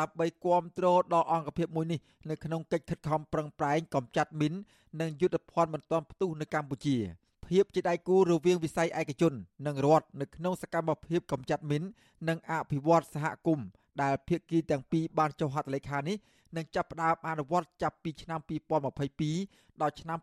[0.00, 4.54] ដើម្បីគ្រប់គ្រងដល់អង្គភាពមួយនេះនៅក្នុងកិច្ចខិតខំប្រឹងប្រែងកម្ចាត់មីន
[5.00, 6.96] និងយុទ្ធភ័ណ្ឌមិនទាន់ផ្ទុះនៅកម្ពុជា
[7.48, 9.32] ភាពជាដៃគូរវាងវិស័យឯកជន
[9.66, 11.82] និងរដ្ឋនៅក្នុងសកម្មភាពកម្ចាត់មីន
[12.28, 13.66] និងអភិវឌ្ឍសហគមន៍
[14.02, 16.16] ដែលភាគីទាំងពីរបានចុះហត្ថលេខានេះ
[16.56, 18.40] នឹងចាប់ផ្ដើមអនុវត្តចាប់ពីឆ្នាំ
[19.10, 20.18] 2022ដល់ឆ្នាំ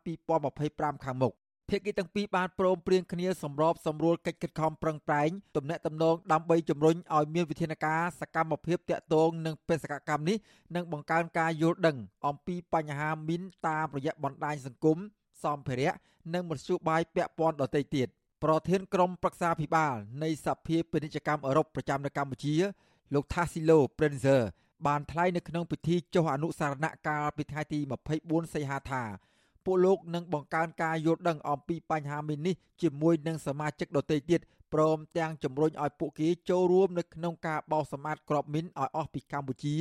[0.49, 1.33] 2025ខាងមុខ
[1.71, 10.37] ភាគីទាំងពីរបានព្រមព្រៀងគ្នាសម្របសម្រួលកិច្ចខិតខំប្រឹងប្រែងទំនាក់ទំនងដើម្បីជំរុញឲ្យមានវិធានការសកម្មភាពតាក់ទងនឹងបេសកកម្មនេះ
[10.75, 11.97] និងបង្កើនការយល់ដឹង
[12.27, 14.97] អំពីបញ្ហាមីនតាមរយៈបណ្ដាញសង្គម
[15.43, 15.93] សម្ភារៈ
[16.33, 18.07] និងមធ្យោបាយពាក់ព័ន្ធដទៃទៀត
[18.43, 22.55] ប្រធានក្រុមប្រឹក្សាភិបាលនៃសភាពាណិជ្ជកម្មអឺរ៉ុបប្រចាំនៅកម្ពុជា
[23.13, 24.41] លោក Tassilo Prenzer
[24.87, 27.79] បានថ្លែងនៅក្នុងពិធីចុះអនុសារណៈកាលពីថ្ងៃទី
[28.17, 29.03] 24សីហាថា
[29.65, 34.41] ពួកលោកនឹងបង្កើនការយល់ដឹងអំពីបញ្ហាមីននេះជាមួយនឹងសមាជិកដទៃទៀត
[34.73, 39.75] ព្រមទាំងជំរុញឲ្យពួកគេចូលរួមនៅក្នុងការបោសសម្អាតក្របមីនឲ្យអស់ពីកម្ពុជា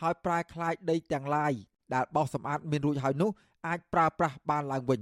[0.00, 1.52] ហើយប្រែក្លាយដីទាំងឡាយ
[1.94, 3.30] ដែលបោសសម្អាតមានរួចហើយនោះ
[3.66, 5.00] អាចប្រើប្រាស់បានឡើងវិញ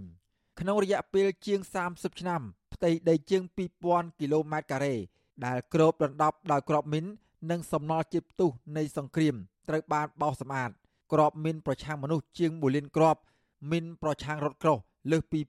[0.60, 1.60] ក្នុងរយៈពេលជាង
[1.90, 2.42] 30ឆ្នាំ
[2.74, 3.42] ផ្ទៃដីជាង
[3.82, 4.94] 2000គីឡូម៉ែត្រការ៉េ
[5.46, 7.04] ដែលគ្របដណ្ដប់ដោយក្របមីន
[7.50, 9.34] និងសំណល់ជាតិផ្ទុះនៃសង្គ្រាម
[9.68, 10.70] ត្រូវបានបោសសម្អាត
[11.12, 13.20] ក្របមីនប្រឆាំងមនុស្សជាង1លានគ្រាប់
[13.70, 14.78] មីនប្រឆាំងរថក្រោះ
[15.10, 15.40] លើសពី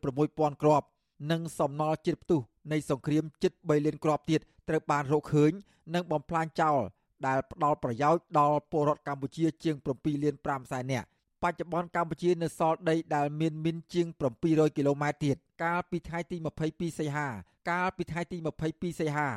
[0.00, 0.86] 26000គ្រាប់
[1.30, 2.40] និងសំណល់ជាតិផ្ទុះ
[2.72, 5.52] នៃសង្គ្រាមជិត3លានគ្រាប់ទៀតត្រូវបានរកឃើញ
[5.94, 6.78] និងបំផ្លាញចោល
[7.26, 11.06] ដែលផ្ដល់ប្រយោជន៍ដល់ពលរដ្ឋកម្ពុជាជាង7លាន5សែននាក់
[11.42, 14.06] បច្ចុប្បន្នកម្ពុជានៅសល់ដីដែលមានមីនជាង
[14.42, 16.36] 700គីឡូម៉ែត្រទៀតកាលពីថ្ងៃទី
[16.68, 17.28] 22សីហា
[17.70, 18.36] កាលពីថ្ងៃទី
[18.68, 19.28] 22សីហា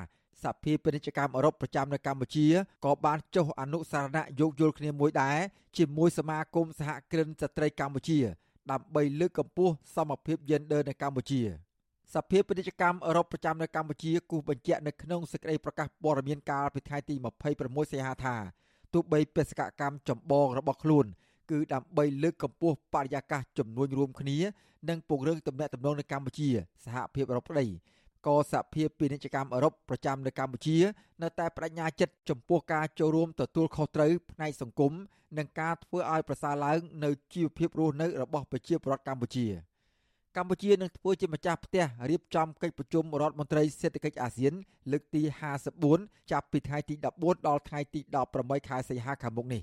[0.43, 2.47] សភាពាណិជ្ជកម្មអឺរ៉ុបប្រចាំនៅកម្ពុជា
[2.85, 5.37] ក៏បានចុះអនុសារណៈយោគយល់គ្នាមួយដែរ
[5.77, 8.19] ជាមួយសមាគមសហគ្រិនស្ត្រីកម្ពុជា
[8.71, 11.41] ដើម្បីលើកកម្ពស់សមភាពយេនឌ័រនៅកម្ពុជា
[12.13, 17.15] សភាពាណិជ្ជកម្មអឺរ៉ុបប្រចាំនៅកម្ពុជាគូសបញ្ជាក់នៅក្នុងសេចក្តីប្រកាសព័ត៌មានកាលពីថ្ងៃទី
[17.53, 18.35] 26សីហាថា
[18.93, 21.05] ទោះបីបេសកកម្មចម្បងរបស់ខ្លួន
[21.51, 24.37] គឺដើម្បីលើកកម្ពស់បរិយាកាសជំនួញរួមគ្នា
[24.89, 26.49] និងពង្រឹងទំនាក់ទំនងនៅកម្ពុជា
[26.85, 27.65] សហភាពអឺរ៉ុបក្តី
[28.27, 30.77] ក៏សហភាពពាណិជ្ជកម្មអឺរ៉ុបប្រចាំនៅកម្ពុជា
[31.23, 34.93] នៅតែបដិញ្ញាចិត្តចំពោះការចូលរួមទទួលខុសត្រូវផ្នែកសង្គម
[35.37, 39.47] និងការធ្វើឲ្យប្រសើរឡើងនៅជីវភាពរស់នៅរបស់ប្រជាពលរដ្ឋកម្ពុជា
[40.37, 44.53] កម្ពុជានឹងធ្វើជាម្ចាស់ផ្ទះរៀបចំកិច្ចប្រជុំរដ្ឋមន្ត្រីសេដ្ឋកិច្ចអាស៊ាន
[44.91, 45.21] លើកទី
[45.77, 47.99] 54ចាប់ពីថ្ងៃទី14ដល់ថ្ងៃទី
[48.35, 49.61] 18ខែសីហាខាងមុខនេះ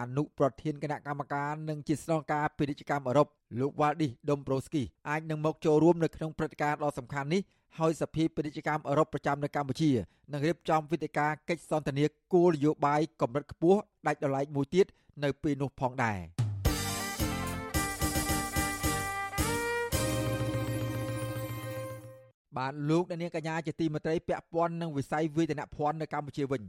[0.00, 3.26] អនុប្រធានគណៈកម្មការនិងជាស្នងការពាណិជ្ជកម្មអឺរ៉ុប
[3.60, 7.42] លោក Valdis Dombrovskis អាចនឹងមកចូលរួមនៅក្នុងព្រឹត្តិការណ៍ដ៏សំខាន់នេះ
[7.78, 9.90] ហើយសភាពាណិជ្ជកម្មអឺរ៉ុបប្រចាំនៅកម្ពុជា
[10.32, 14.86] នឹងរៀបចំវិធានការកិច្ចសន្ទនាគោលនយោបាយកម្រិតខ្ពស់ដាច់ដោយឡែកមួយទៀត
[15.24, 16.18] នៅពេលនោះផងដែរ
[22.56, 26.62] បាទលោកអ្នកនាងកញ្ញាជាទីមេត្រីពាក់ព័ន្ធនឹងវិស័យវេទនភ័ណ្ឌនៅកម្ពុជាវិញ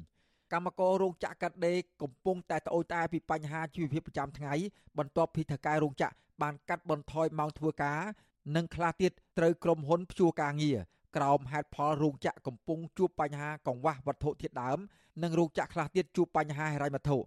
[0.54, 4.54] កម្មកររោងចក្រកាត់ដេរកំពុងតែត្អូញត្អែពីបញ្ហាជីវភាពប្រចាំថ្ងៃ
[4.98, 8.00] បន្ទាប់ពីថៅកែរោងចក្របានកាត់បន្ថយម៉ោងធ្វើការ
[8.56, 10.78] និងខ្លះទៀតត្រូវក្រុមហ៊ុនព្យួរការងារ
[11.18, 14.80] ក្រោមហេតុផលរោងចក្រកំពុងជួបបញ្ហាកង្វះវត្ថុធាតុដើម
[15.24, 17.18] និងរោងចក្រខ្លះទៀតជួបបញ្ហាហិរញ្ញវត្ថុ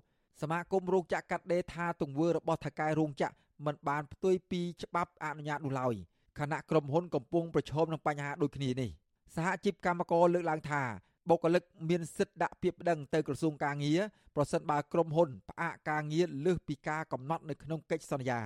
[0.41, 3.35] សមាគមរោងចក្រកាត់ដេរថាទង្វើរបស់ថៅកែរោងចក្រ
[3.67, 5.95] មិនបានផ្ទុយពីច្បាប់អនុញ្ញាតនោះឡើយ
[6.39, 8.91] ខណៈក្រុមហ៊ុនកំពុងប្រឈមនឹងបញ្ហាដូចគ្នានេះ
[9.35, 10.83] សហជីពកម្មករលើកឡើងថា
[11.31, 14.01] បុគ្គលិកមានសិទ្ធិដាក់ពាក្យប្តឹងទៅក្រសួងការងារ
[14.37, 18.41] ប្រសិនបើក្រុមហ៊ុនផ្អាកការងារលើសពីការកំណត់នៅក្នុងកិច្ចសន្យា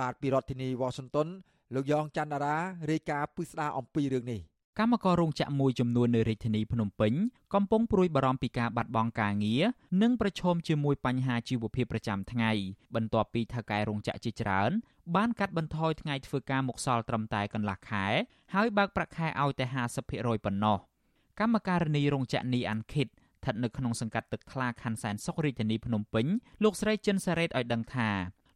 [0.00, 1.28] បាទពីរដ្ឋធានីវ៉ាស៊ីនតោន
[1.74, 2.56] លោកយ៉ងច័ន្ទរា
[2.90, 4.40] រាយការណ៍ពិស្ដារអំពីរឿងនេះ
[4.78, 7.12] កម្មកររោងចក្រមួយចំនួននៅរាជធានីភ្នំពេញ
[7.54, 9.62] កំពុងព្រួយបារម្ភពីការបាត់បង់ការងារ
[10.02, 12.50] និងប្រឈមជាមួយបញ្ហាជីវភាពប្រចាំថ្ងៃ
[12.94, 14.70] បន្ទាប់ពីថៅកែរោងចក្រជាច្រើន
[15.16, 18.06] បានកាត់បន្ថយថ្ងៃធ្វើការមកសល់ត្រឹមតែកន្លះខែ
[18.54, 19.66] ហើយបើកប្រាក់ខែឲ្យតែ
[20.06, 20.78] 50%ប៉ុណ្ណោះ
[21.40, 26.26] កម្មការនីរោងចក្រនីអាន់ខិតស្ថិតនៅក្នុងសង្កាត់ទឹកថ្លាខណ្ឌសែនសុខរាជធានីភ្នំពេញ
[26.62, 28.08] លោកស្រីចិនសារ៉េតឲ្យដឹងថា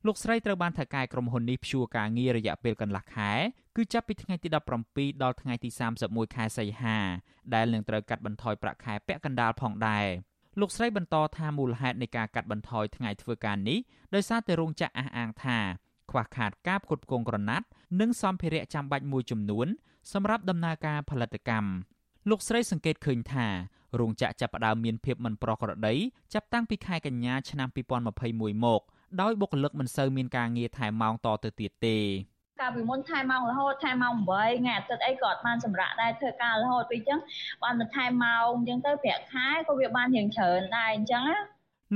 [0.06, 3.30] លោកស្រីត្រូវបានថៅកែក្រុមហ៊ុននេះព្យួរការងាររយៈពេលកន្លះខែ
[3.76, 4.48] គឺចាប់ពីថ្ងៃទី
[4.86, 5.70] 17ដល់ថ្ងៃទី
[6.02, 6.98] 31ខែសីហា
[7.54, 10.06] ដែលនឹងត្រូវកាត់បន្ថយប្រាក់ខែពាក់កណ្ដាលផងដែរ
[10.60, 13.78] លោកស្រីបន្តថាមូលហេតុនៃការកាត់បន្ថយថ្ងៃធ្វើការនេះ
[14.14, 15.58] ដោយសារតែរោងចក្រអះអាងថា
[16.10, 17.66] ខ្វះខាតការផ្គត់ផ្គង់ក្រណាត់
[18.00, 19.66] និងសម្ភារៈចាំបាច់មួយចំនួន
[20.12, 21.70] សម្រាប់ដំណើរការផលិតកម្ម
[22.30, 23.46] លោកស្រីសង្កេតឃើញថា
[24.00, 25.94] រោងចក្រចាប់ផ្ដើមមានភាពមិនប្រក្រតី
[26.34, 27.68] ចាប់តាំងពីខែកញ្ញាឆ្នាំ
[28.16, 28.80] 2021មក
[29.20, 31.98] ដោយបុគ្គលិកមិនសូវមានការងារថែមម៉ោងតទៅទៀតទេ
[32.60, 37.20] កាលពីមុនថែម៉ោងរហូតថែម៉ោង8ថ្ងៃអាទិត្យអីក៏អត់បានសម្រាប់ដែរធ្វើការរហូតពីអញ្ចឹង
[37.62, 41.38] បានបន្ថែមម៉ោងអញ្ចឹងទៅប្រាក់ខែក៏វាបានរៀងច្រើនដែរអញ្ចឹងណា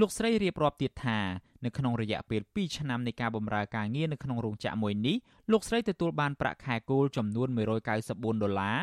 [0.00, 1.18] លោកស្រីរៀបរាប់ទៀតថា
[1.64, 5.16] នៅក្នុងរយៈពេល2ឆ្នាំនៃការបម្រើការងារនៅក្នុងរោងចក្រមួយនេះ
[5.52, 7.48] លោកស្រីទទួលបានប្រាក់ខែគោលចំនួន
[7.96, 8.78] 194ដុល្លារ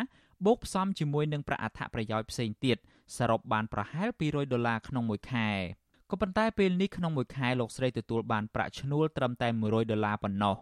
[0.46, 2.78] បូកផ្សំជាមួយនឹងប្រាក់អត្ថប្រយោជន៍ផ្សេងទៀត
[3.18, 5.50] សរុបបានប្រហែល200ដុល្លារក្នុងមួយខែ
[6.12, 10.56] ក៏ប៉ុន្តែពេលនេះក្នុងមួយខែលោកស្រីទទួលបានប្រាក់ឈ្នួលត្រឹមតែ100ដុល្លារប៉ុណ្ណោះ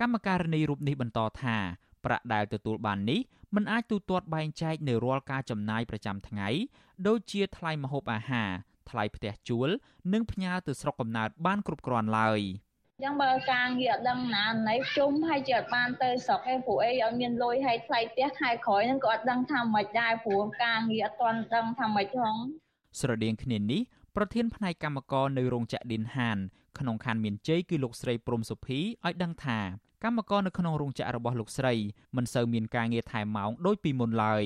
[0.00, 1.56] កម្មការនីរូបនេះបន្តថា
[2.04, 3.20] ប្រាក់ដែលទទួលបាននេះ
[3.54, 6.48] មិនអាចទូទាត់បែងចែកនៅរាល់ការចំណាយប្រចាំថ្ងៃ
[7.06, 8.50] ដូចជាថ្លៃម្ហូបអាហារ
[8.90, 9.68] ថ្លៃផ្ទះជួល
[10.12, 12.40] និងផ្ញើទៅស្រុកកំណើតបានគ្រប់គ្រាន់ឡើយ
[12.96, 22.34] អញ្ចឹងបើការងារអត់ដឹងណាណៃជុំហើយជាអត់បានទៅស្រុកឯងព្រោះអីអត់មានលុយឲ្យថ្លៃផ្ទះខែក្រោយហ្នឹងក៏អត់ដឹងថាម៉េចដែរព្រោះការងារអត់ទាន់ដឹងថាម៉េចផង
[23.00, 23.80] ស្រដៀងគ្នានេះ
[24.16, 26.38] ប្រធានផ្នែកកម្មករនៅរោងចក្រឌិនហាន
[26.78, 29.58] ក្នុងខណ្ឌមានជ័យគឺលោកស្រីព្រំសុភីឲ្យដឹងថា
[30.04, 31.74] កម្មករនៅក្នុងរោងចក្ររបស់លោកស្រី
[32.16, 34.44] មិនសូវមានការងារថែមម៉ោងដូចពីមុនឡើយ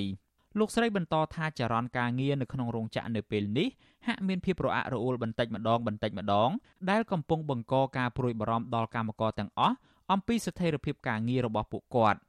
[0.59, 3.67] លោកស្រីបន្តថាចរន្តការងារនៅក្នុងរោងចក្រនៅពេលនេះ
[4.07, 6.49] ហាក់មានភាពរអាក់រអួលបន្តិចម្ដងបន្តិចម្ដង
[6.89, 9.75] ដែលកំពុងបង្កការព្រួយបារម្ភដល់កម្មករទាំងអស់
[10.11, 12.19] អំពីស្ថិរភាពការងាររបស់ពួកគាត់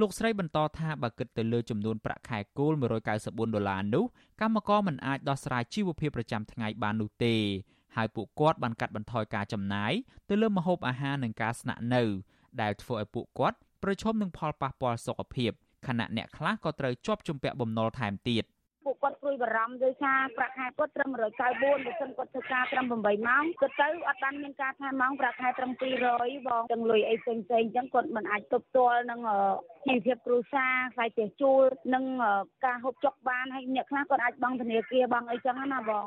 [0.00, 2.72] លោកស្រីបន្តថាបើគិតទៅលើចំនួនប្រាក់ខែគោល
[3.14, 4.04] 194ដុល្លារនោះ
[4.40, 7.34] កម្មករមិនអាចដោះស្រាយជីវភាពប្រចាំថ្ងៃបាននោះទេ
[7.96, 9.92] ហើយពួកគាត់បានកាត់បន្ថយការចំណាយ
[10.28, 12.02] ទៅលើម្ហូបអាហារនិងការស្នាក់នៅ
[12.60, 15.52] ដែលធ្វើឲ្យពួកគាត់ប្រឈមនឹងផលប៉ះពាល់សុខភាព
[15.88, 18.44] ខណៈអ្នកខ្លះក៏ត្រូវជាប់ជំពាក់បំណុលថែមទៀត
[18.84, 21.16] ពួកគាត់ព្រួយបារម្ភដោយសារប្រាក់ខែគាត់ត្រឹម194
[21.62, 22.94] បើសិនគាត់ធ្វើការត្រឹម8
[23.28, 25.72] ម៉ោងគាត់ទៅអត់បានមានការថែម៉ោងប្រាក់ខែត្រឹម
[26.10, 29.20] 200បងទាំងលុយអីផ្សេងផ្សេងអញ្ចឹងគាត់មិនអាចទប់ទល់នឹង
[29.86, 31.62] ជីវភាពគ្រួសារខ្សែផ្ទះជួល
[31.94, 32.04] និង
[32.64, 36.06] ការហូបចុកបានហើយអ្នកខ្លះគាត់អាចបង់ធនាគារបង់អីចឹងណាបង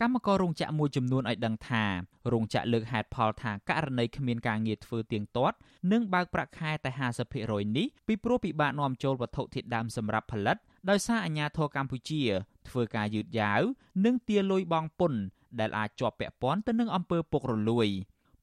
[0.00, 1.84] កម្មកររោងចក្រមួយចំនួនឲ្យដឹងថា
[2.32, 5.56] រោងចក្រលើកហេតុផលថាករណីគ្មានការងារធ្វើទៀងទាត់
[5.92, 6.90] និងបើកប្រាក់ខែតែ
[7.34, 10.56] 50%នេះពីព្រោះពិបាកនាំចូលវត្ថុធាតុដើមសម្រាប់ផលិត
[10.90, 12.22] ដោយសារអាជ្ញាធរកម្ពុជា
[12.68, 13.60] ធ្វើការយឺតយ៉ាវ
[14.04, 15.20] និងទារលុយបង់ពន្ធ
[15.60, 17.88] ដែលអាចជាប់ពាក់ព័ន្ធទៅនឹងអំពើពុករលួយ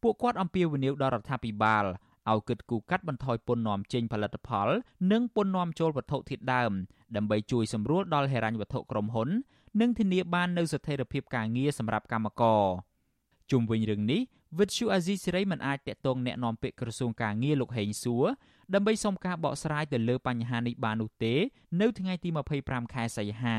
[0.01, 1.85] ពួកគាត់អំពាវនាវដល់រដ្ឋាភិបាល
[2.31, 4.69] ឲ្យគិតគូរកាត់បន្ថយពន្ធនាំចេញផលិតផល
[5.11, 6.71] និងពន្ធនាំចូលវត្ថុធាតុដើម
[7.15, 9.29] ដើម្បីជួយសម្រួលដល់ហិរញ្ញវត្ថុក្រុមហ៊ុន
[9.80, 12.64] និងធានាបាននូវស្ថិរភាពការងារសម្រាប់កម្មករ
[13.50, 14.20] ជុំវិញរឿងនេះ
[14.58, 18.26] វិទ្យុអាស៊ីសេរីមិនអាចតាក់ទងแนะនាំពាក្យក្រសួងការងារលោកហេងសួរ
[18.74, 21.34] ដើម្បីសុំការបកស្រាយទៅលើបញ្ហានេះបាននោះទេ
[21.80, 22.28] នៅថ្ងៃទី
[22.62, 23.58] 25ខែសីហា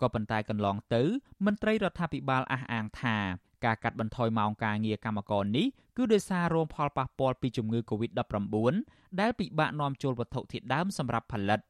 [0.00, 1.02] ក៏ប៉ុន្តែកន្លងទៅ
[1.46, 3.16] មន្ត្រីរដ្ឋាភិបាលអះអាងថា
[3.64, 5.66] ការកាត់បន្ថយម៉ោងការងារកម្មករនេះ
[5.96, 8.74] គឺដោយសាររងផលប៉ះពាល់ពីជំងឺ Covid-19
[9.20, 11.60] ដែលពិបាកនាំចូលវត្ថុធាតុដើមសម្រាប់ផលិត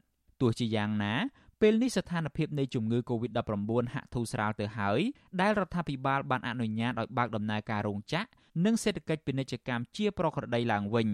[0.41, 1.13] ទោះជាយ៉ាងណា
[1.62, 5.00] ពេលនេះស្ថានភាពនៃជំងឺ Covid-19 ហាក់ធូរស្រាលទៅហើយ
[5.40, 8.28] ដែលរដ្ឋាភិបាលបានអនុញ្ញាតឲ្យបើកដំណើរការរោងចក្រ
[8.64, 11.08] និងសេដ្ឋកិច្ចពាណិជ្ជកម្មជាប្រក្រតីឡើងវិញ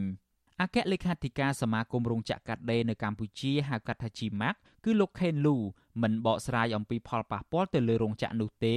[0.60, 5.56] អគ្គលេខាធិការសមាគមរោងចក្រកាត់ដេរនៅកម្ពុជាហៅកាត់ថា GMAC គឺលោកខេនលូ
[6.02, 8.76] មិនបកស្រាយអំពីផលប៉ះពាល់ទៅលើរោងចក្រនោះទេ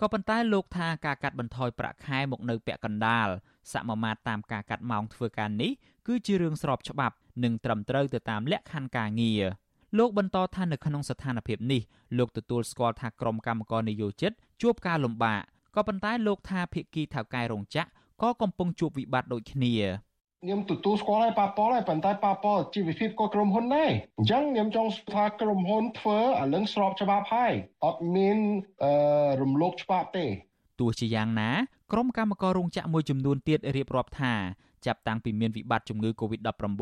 [0.00, 3.28] ក៏ប៉ុន្តែលោកថាការកាត់បន្ថយប្រាក់ខែមកនៅពាក់កណ្ដាល
[3.72, 5.72] សមាមាត្រតាមការកាត់ម៉ោងធ្វើការនេះ
[6.06, 9.44] គឺជារឿងស្របច្បាប់និងត្រឹមត្រូវទៅតាមលក្ខខណ្ឌការងារ
[9.98, 11.82] លោកបន្តថានៅក្នុងស្ថានភាពនេះ
[12.18, 14.32] លោកទទួលស្គាល់ថាក្រុមកម្មករនយោជិត
[14.62, 15.40] ជួបការលំបាក
[15.74, 17.88] ក៏ប៉ុន្តែលោកថាភាគីថៅកែរោងចក្រ
[18.22, 19.74] ក៏កំពុងជួបវិបត្តិដូចគ្នា
[20.42, 27.52] ខ្ញុំទទួលស្គាល់ហើយប៉ាប៉លហើយប៉ុន្តែប៉ាប៉លជីវភាពក៏ក្រុមហ៊ុនដែរអញ្ចឹងខ្ញុំចង់ថាក្រុមហ៊ុនធ្វើអាលឹងស្របច្បាប់ហើយ
[27.84, 28.38] អត់មាន
[28.82, 28.92] អឺ
[29.40, 30.26] រំលោភច្បាប់ទេ
[30.80, 31.50] ទោះជាយ៉ាងណា
[31.92, 34.34] ក្រុមកម្មកររោងចក្រមួយចំនួនទៀតរៀបរាប់ថា
[34.86, 36.72] ចាប់តាំងពីមានវិបត្តិជំងឺ Covid-19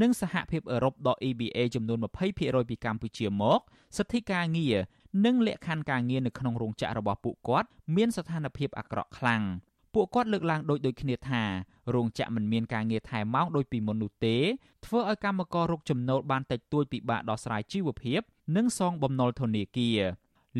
[0.00, 3.60] និងសហភាពអឺរ៉ុបដក EBA ចំនួន20%ពីកម្ពុជាមក
[3.96, 4.76] សិទ្ធិការងារ
[5.24, 9.42] និងលក្ខខណ្ឌការងារនៅក្នុងរោងចក្ររបស់ពួកគាត់មានស្ថានភាពអាក្រក់ខ្លាំង
[9.94, 11.42] ពួកគាត់លើកឡើងដូចដូចគ្នាថា
[11.94, 14.36] រោងចក្រមិនមានការងារថែមម៉ោងដូចពីមុននោះទេ
[14.86, 18.20] ធ្វើឲ្យកម្មកររកចំណូលបានតិចតួចពិបាកដោះស្រាយជីវភាព
[18.56, 20.00] និងសងបំណុលធនាគារ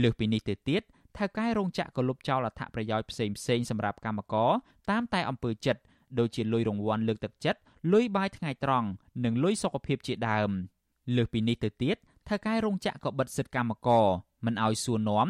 [0.02, 0.82] លើសពីនេះទៅទៀត
[1.16, 4.50] ថៅកែរោងចក្រក៏លុបចោលអត្ថប្រយោជន៍ផ្សេងផ្សេងសម្រាប់កម្មករ
[4.90, 5.80] តាមតែអំពើចិត្ត
[6.18, 7.60] ដូចជាលុយរង្វាន់លើកទឹកចិត្ត
[7.92, 8.88] លុយបាយថ្ងៃត្រង់
[9.24, 10.50] និងលុយសុខភាពជាដើម
[11.16, 11.96] លើសពីនេះទៅទៀត
[12.28, 14.06] ថៅកែរោងចក្រក៏បិទសិទ្ធិកម្មករ
[14.46, 15.26] មិនឲ្យសួរនាំ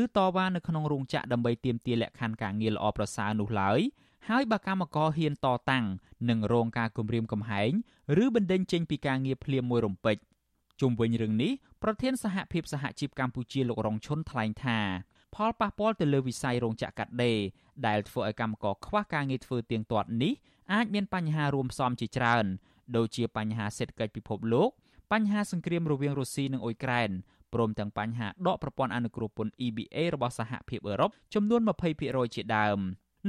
[0.00, 3.80] ឬតវ៉ានៅក្នុងរោងចក្រដើម្បីទាមទារលក្ខខណ្ឌការងារល្អប្រសើរនោះឡើយ
[4.28, 5.84] ហើយបើកម្មករហ៊ានតតាំង
[6.30, 7.70] នឹងរងការគំរាមកំហែង
[8.24, 10.16] ឬបណ្តេញចេញពីការងារភ្លាមមួយរំពេច
[10.80, 11.52] ជុំវិញរឿងនេះ
[11.82, 14.78] ប្រធានសហភាពសហជីពកម្ពុជាលោករងឈុនថ្លែងថា
[15.34, 17.38] ផលប៉ះពាល់ទៅលើវិស័យរោងចក្រកាត់ដេរ
[17.86, 20.32] ដែលធ្វើឲ្យកម្មករខ្វះការងារធ្វើទៀងទាត់នេះ
[20.72, 22.44] អាចមានបញ្ហារួមផ្សំជាច្រើន
[22.96, 24.70] ដូចជាបញ្ហាសេដ្ឋកិច្ចពិភពលោក
[25.12, 27.10] បញ្ហាសង្គ្រាមរវាងរុស្ស៊ីនិងអ៊ុយក្រែន
[27.54, 31.60] ព្រមទាំងបញ្ហាដកប្រព័ន្ធអនុគ្រោះពន្ធ EBA របស់សហភាពអឺរ៉ុបចំនួន
[31.98, 32.78] 20%ជាដើម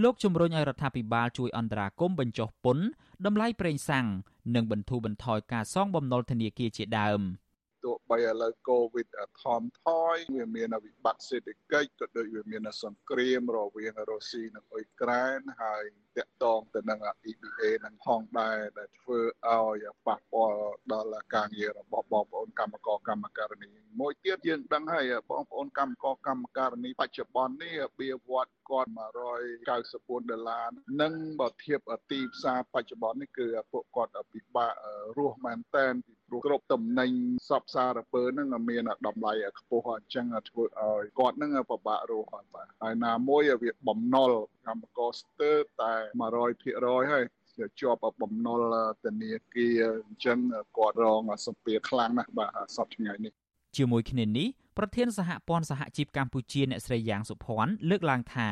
[0.03, 2.85] លោកជំរុញឲ្យរដ្ឋាភិបាលជួយអន្តរាគមន៍បញ្ចុះពន្ធ
[3.25, 4.05] តម្លៃប្រេងសាំង
[4.55, 7.21] និងបន្ធូរបន្ថយការសងបំណុលធនាគារជាដើម។
[7.83, 9.07] ទោះបីឥឡូវកូវីដ
[9.41, 15.83] ថមថយវាមានវិបត្តិសេដ្ឋកិច្ចក៏ដូចវាមានសង្គ្រាមរវាងរុស្ស៊ីនិងអ៊ុយក្រែនហើយ
[16.17, 16.99] តាក់ទងទៅនឹង
[17.31, 20.63] EBA នឹងផងដែរដែលធ្វើឲ្យប៉ះពាល់
[20.93, 23.69] ដល់ការងាររបស់បងប្អូនកម្មករកម្មការិនី
[23.99, 30.69] មួយទៀតយើងដឹងហើយបងប្អូនកម្មករកម្មការិនីបច្ចុប្បន្ននេះបៀវត្សគាត់ 194ដុល្លារ
[31.01, 31.79] និងបើធៀប
[32.11, 34.73] ទីផ្សារបច្ចុប្បន្ននេះគឺពួកគាត់ពិបាក
[35.17, 37.11] រស់មែនតែនពីព្រោះគ្រប់តំណែង
[37.49, 44.31] សពសារពើហ្នឹងមានតម្លៃខ្ពស់អញ្ចឹងធ្វើឲ្យគាត់ហ្នឹងពិបាករស់ហើយបាទហើយណាមួយវាបំណុល
[44.67, 45.93] កម្មករស្ទើរតែ
[46.51, 47.23] 100%ហើយ
[47.81, 50.37] ជាប់បំណុលធនាគារអញ្ចឹង
[50.77, 53.33] គាត់រងសម្ពាធខ្លាំងណាស់បាទសប្តាហ៍ថ្ងៃនេះ
[53.77, 54.47] ជាមួយគ្នានេះ
[54.77, 58.49] ប្រធានសហព័ន្ធសហជីពកម្ពុជាអ្នកស្រីយ៉ាងសុភ័ណ្ឌលើកឡើងថា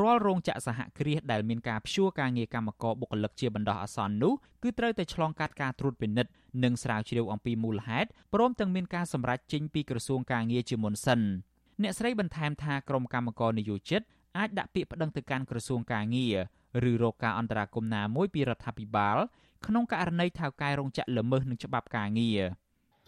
[0.00, 6.30] រាល់រោងចក្រសហគ្រាសដែលមានការព្យួរការងារកម្មករបុគ្គលិកជាបណ្ដោះអាសន្ននោះគឺត្រូវតែឆ្លងកាត់ការត្រួតពិនិត្យ
[6.64, 11.20] និងស្រាវជ្រាវអំពីមូលហេតុព្រមទាំងមានការសម្រេចចេញពីក្រសួងការងារជាមុនសិន
[11.82, 14.00] អ្នកស្រីបន្ថែមថាក្រុមកម្មករនិយោជិត
[14.38, 16.36] អាចដាក់ពាក្យប្តឹងទៅកាន់ក្រសួងការងារ
[16.90, 19.16] ឬរកការអន្តរាគមន៍ណាមួយពីរដ្ឋាភិបាល
[19.66, 22.40] ក្នុងករណីថៅកែរោងចក្រល្មើសនឹងច្បាប់ការងារ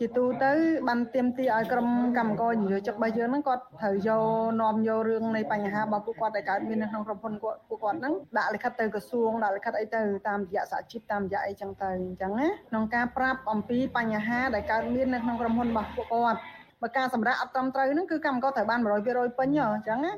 [0.00, 0.52] ជាទូទៅ
[0.88, 1.88] បានទៀមទីឲ្យក្រុម
[2.18, 4.24] កម្មករនិយោជិតរបស់យើងហ្នឹងគាត់ត្រូវយក
[4.62, 16.38] នាំយករឿងនៃបញ្ហារបស់ពួកគាត់ដែលកើតមាននៅក្នុងក្រុមហ៊ុនគាត់ពួកគាត់ហ្នឹងដាក់លិខិតទៅក្រសួងដាក់លិខិតអីទៅតាមរយៈសហជីពតាមរយៈអីចឹងទៅអញ្ចឹងណាក្នុងការប្រាប់អំពីបញ្ហាដែលកើតមាននៅក្នុងក្រុមហ៊ុនរបស់ពួកគាត់
[16.82, 20.12] បើការសម្រាប់អត់ត្រឹមត្រូវហ្នឹងគឺកម្មករត្រូវបាន100%ពេញអញ្ចឹងណា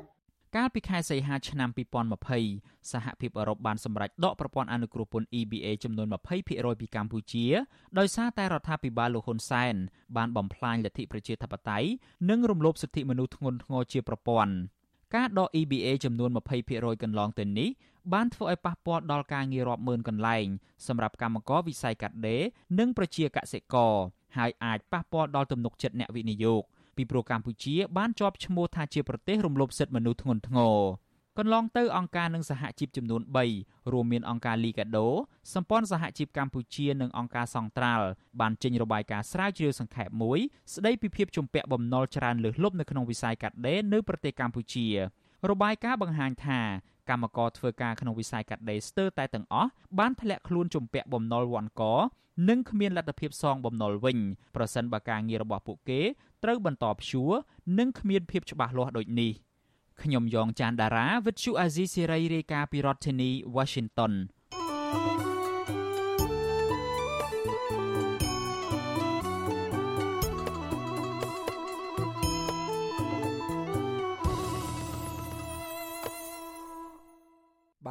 [0.59, 1.69] កាលពីខែសីហាឆ្នាំ
[2.29, 6.07] 2020សហភាពអឺរ៉ុបបានសម្រេចដកប្រព័ន្ធអនុគ្រោះពន្ធ EBA ចំនួន
[6.43, 7.45] 20%ពីកម្ពុជា
[7.99, 9.75] ដោយសារតែរដ្ឋាភិបាលលោកហ៊ុនសែន
[10.17, 11.87] បានបំផ្លាញលទ្ធិប្រជាធិបតេយ្យ
[12.29, 14.53] និងរំលោភសិទ្ធិមនុស្សធ្ងន់ធ្ងរជាប្រព័ន្ធ
[15.15, 16.29] ការដក EBA ចំនួន
[16.65, 17.69] 20%កន្លងទៅនេះ
[18.13, 20.45] បានធ្វើឲ្យប៉ះពាល់ដល់ការងាររាប់ម៉ឺនកន្លែង
[20.87, 22.43] សម្រាប់កម្មករវិស័យកាត់ដេរ
[22.79, 23.95] និងប្រជាកសិករ
[24.37, 26.63] ហើយអាចប៉ះពាល់ដល់ទំនុកចិត្តអ្នកវិនិយោគ
[26.97, 30.77] ពីព្រោះកម្ពុជាបានជាប់ឈ្មោះថាជាប្រទេសរំលោភសិទ្ធិមនុស្សធ្ងន់ធ្ងរ
[31.39, 33.21] កន្លងទៅអង្គការនឹងសហជីពចំនួន
[33.57, 35.07] 3រួមមានអង្គការ Liga do
[35.53, 38.07] សម្ព័ន្ធសហជីពកម្ពុជានិងអង្គការសង្ត្រាល់
[38.39, 40.39] បានចេញរបាយការណ៍ស្រាវជ្រាវសង្ខេបមួយ
[40.73, 44.87] ស្ដីពីភាពជំពាក់បំណុលច្រើនលើសលប់នៅក្នុងវិស័យកាត់ដេរនៅប្រទេសកម្ពុជា
[45.49, 46.61] របាយការណ៍បង្ហាញថា
[47.09, 51.83] កម្មករធ្វើការក្នុងវិស័យកាត់ដេរស្ទើរតែទាំងអស់បានធ្លាក់ខ្លួនជំពាក់បំណុលវ័នក
[52.49, 54.17] និងគ្មានលទ្ធភាពសងបំណុលវិញ
[54.55, 56.01] ប្រសិនបើការងាររបស់ពួកគេ
[56.43, 57.31] ត្រូវបន្តព្យួរ
[57.79, 59.31] និងគ្មានភាពច្បាស់លាស់ដូចនេះ
[60.01, 64.13] ខ្ញុំយ៉ងច័ន្ទដារាវិទ្យុអាស៊ីសេរីរាយការណ៍ពីរដ្ឋធានី Washington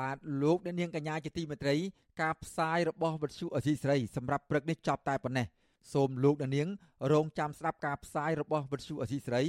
[0.04, 1.76] បាទលោកអ្នកនាងកញ្ញាជាទីមេត្រី
[2.22, 5.46] ការផ្សាយរបស់វិទ្យុអសីស្រីសម្រាប់ព្រឹកនេះចប់តែប៉ុណ្ណេះ
[5.92, 6.68] សូមលោកអ្នកនាង
[7.12, 9.42] រងចាំស្ដាប់ការផ្សាយរបស់វិទ្យុអសីស្រី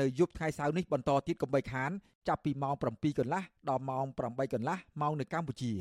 [0.00, 1.90] នៅយប់ថ្ងៃសៅរ៍នេះបន្តទៀតកុំបីខាន
[2.28, 5.72] ចាប់ពីម៉ោង7កន្លះដល់ម៉ោង8កន្លះម៉ោងនៅកម្ពុជា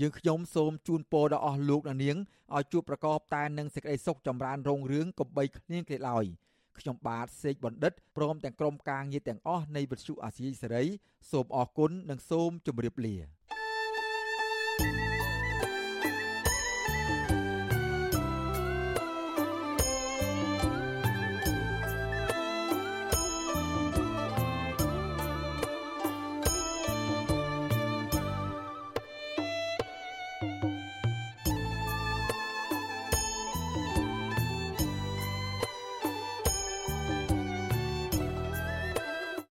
[0.00, 2.16] យើងខ្ញុំសូមជូនពរដល់អស់លោកអ្នកនាង
[2.56, 6.26] ឲ្យជួបប្រកបតែនឹងសេចក្តីសុខចម្រើនរុងរឿងកុំបីគ្លៀងគ្លេឡើយ
[6.78, 10.84] ខ្ញុំបាទសេកបណ្ឌិតព្រមទាំងក្រុមការងារទាំងអស់នៃវិទ្យុអាស៊ីសេរី
[11.30, 13.16] សូមអរគុណនិងសូមជម្រាបលា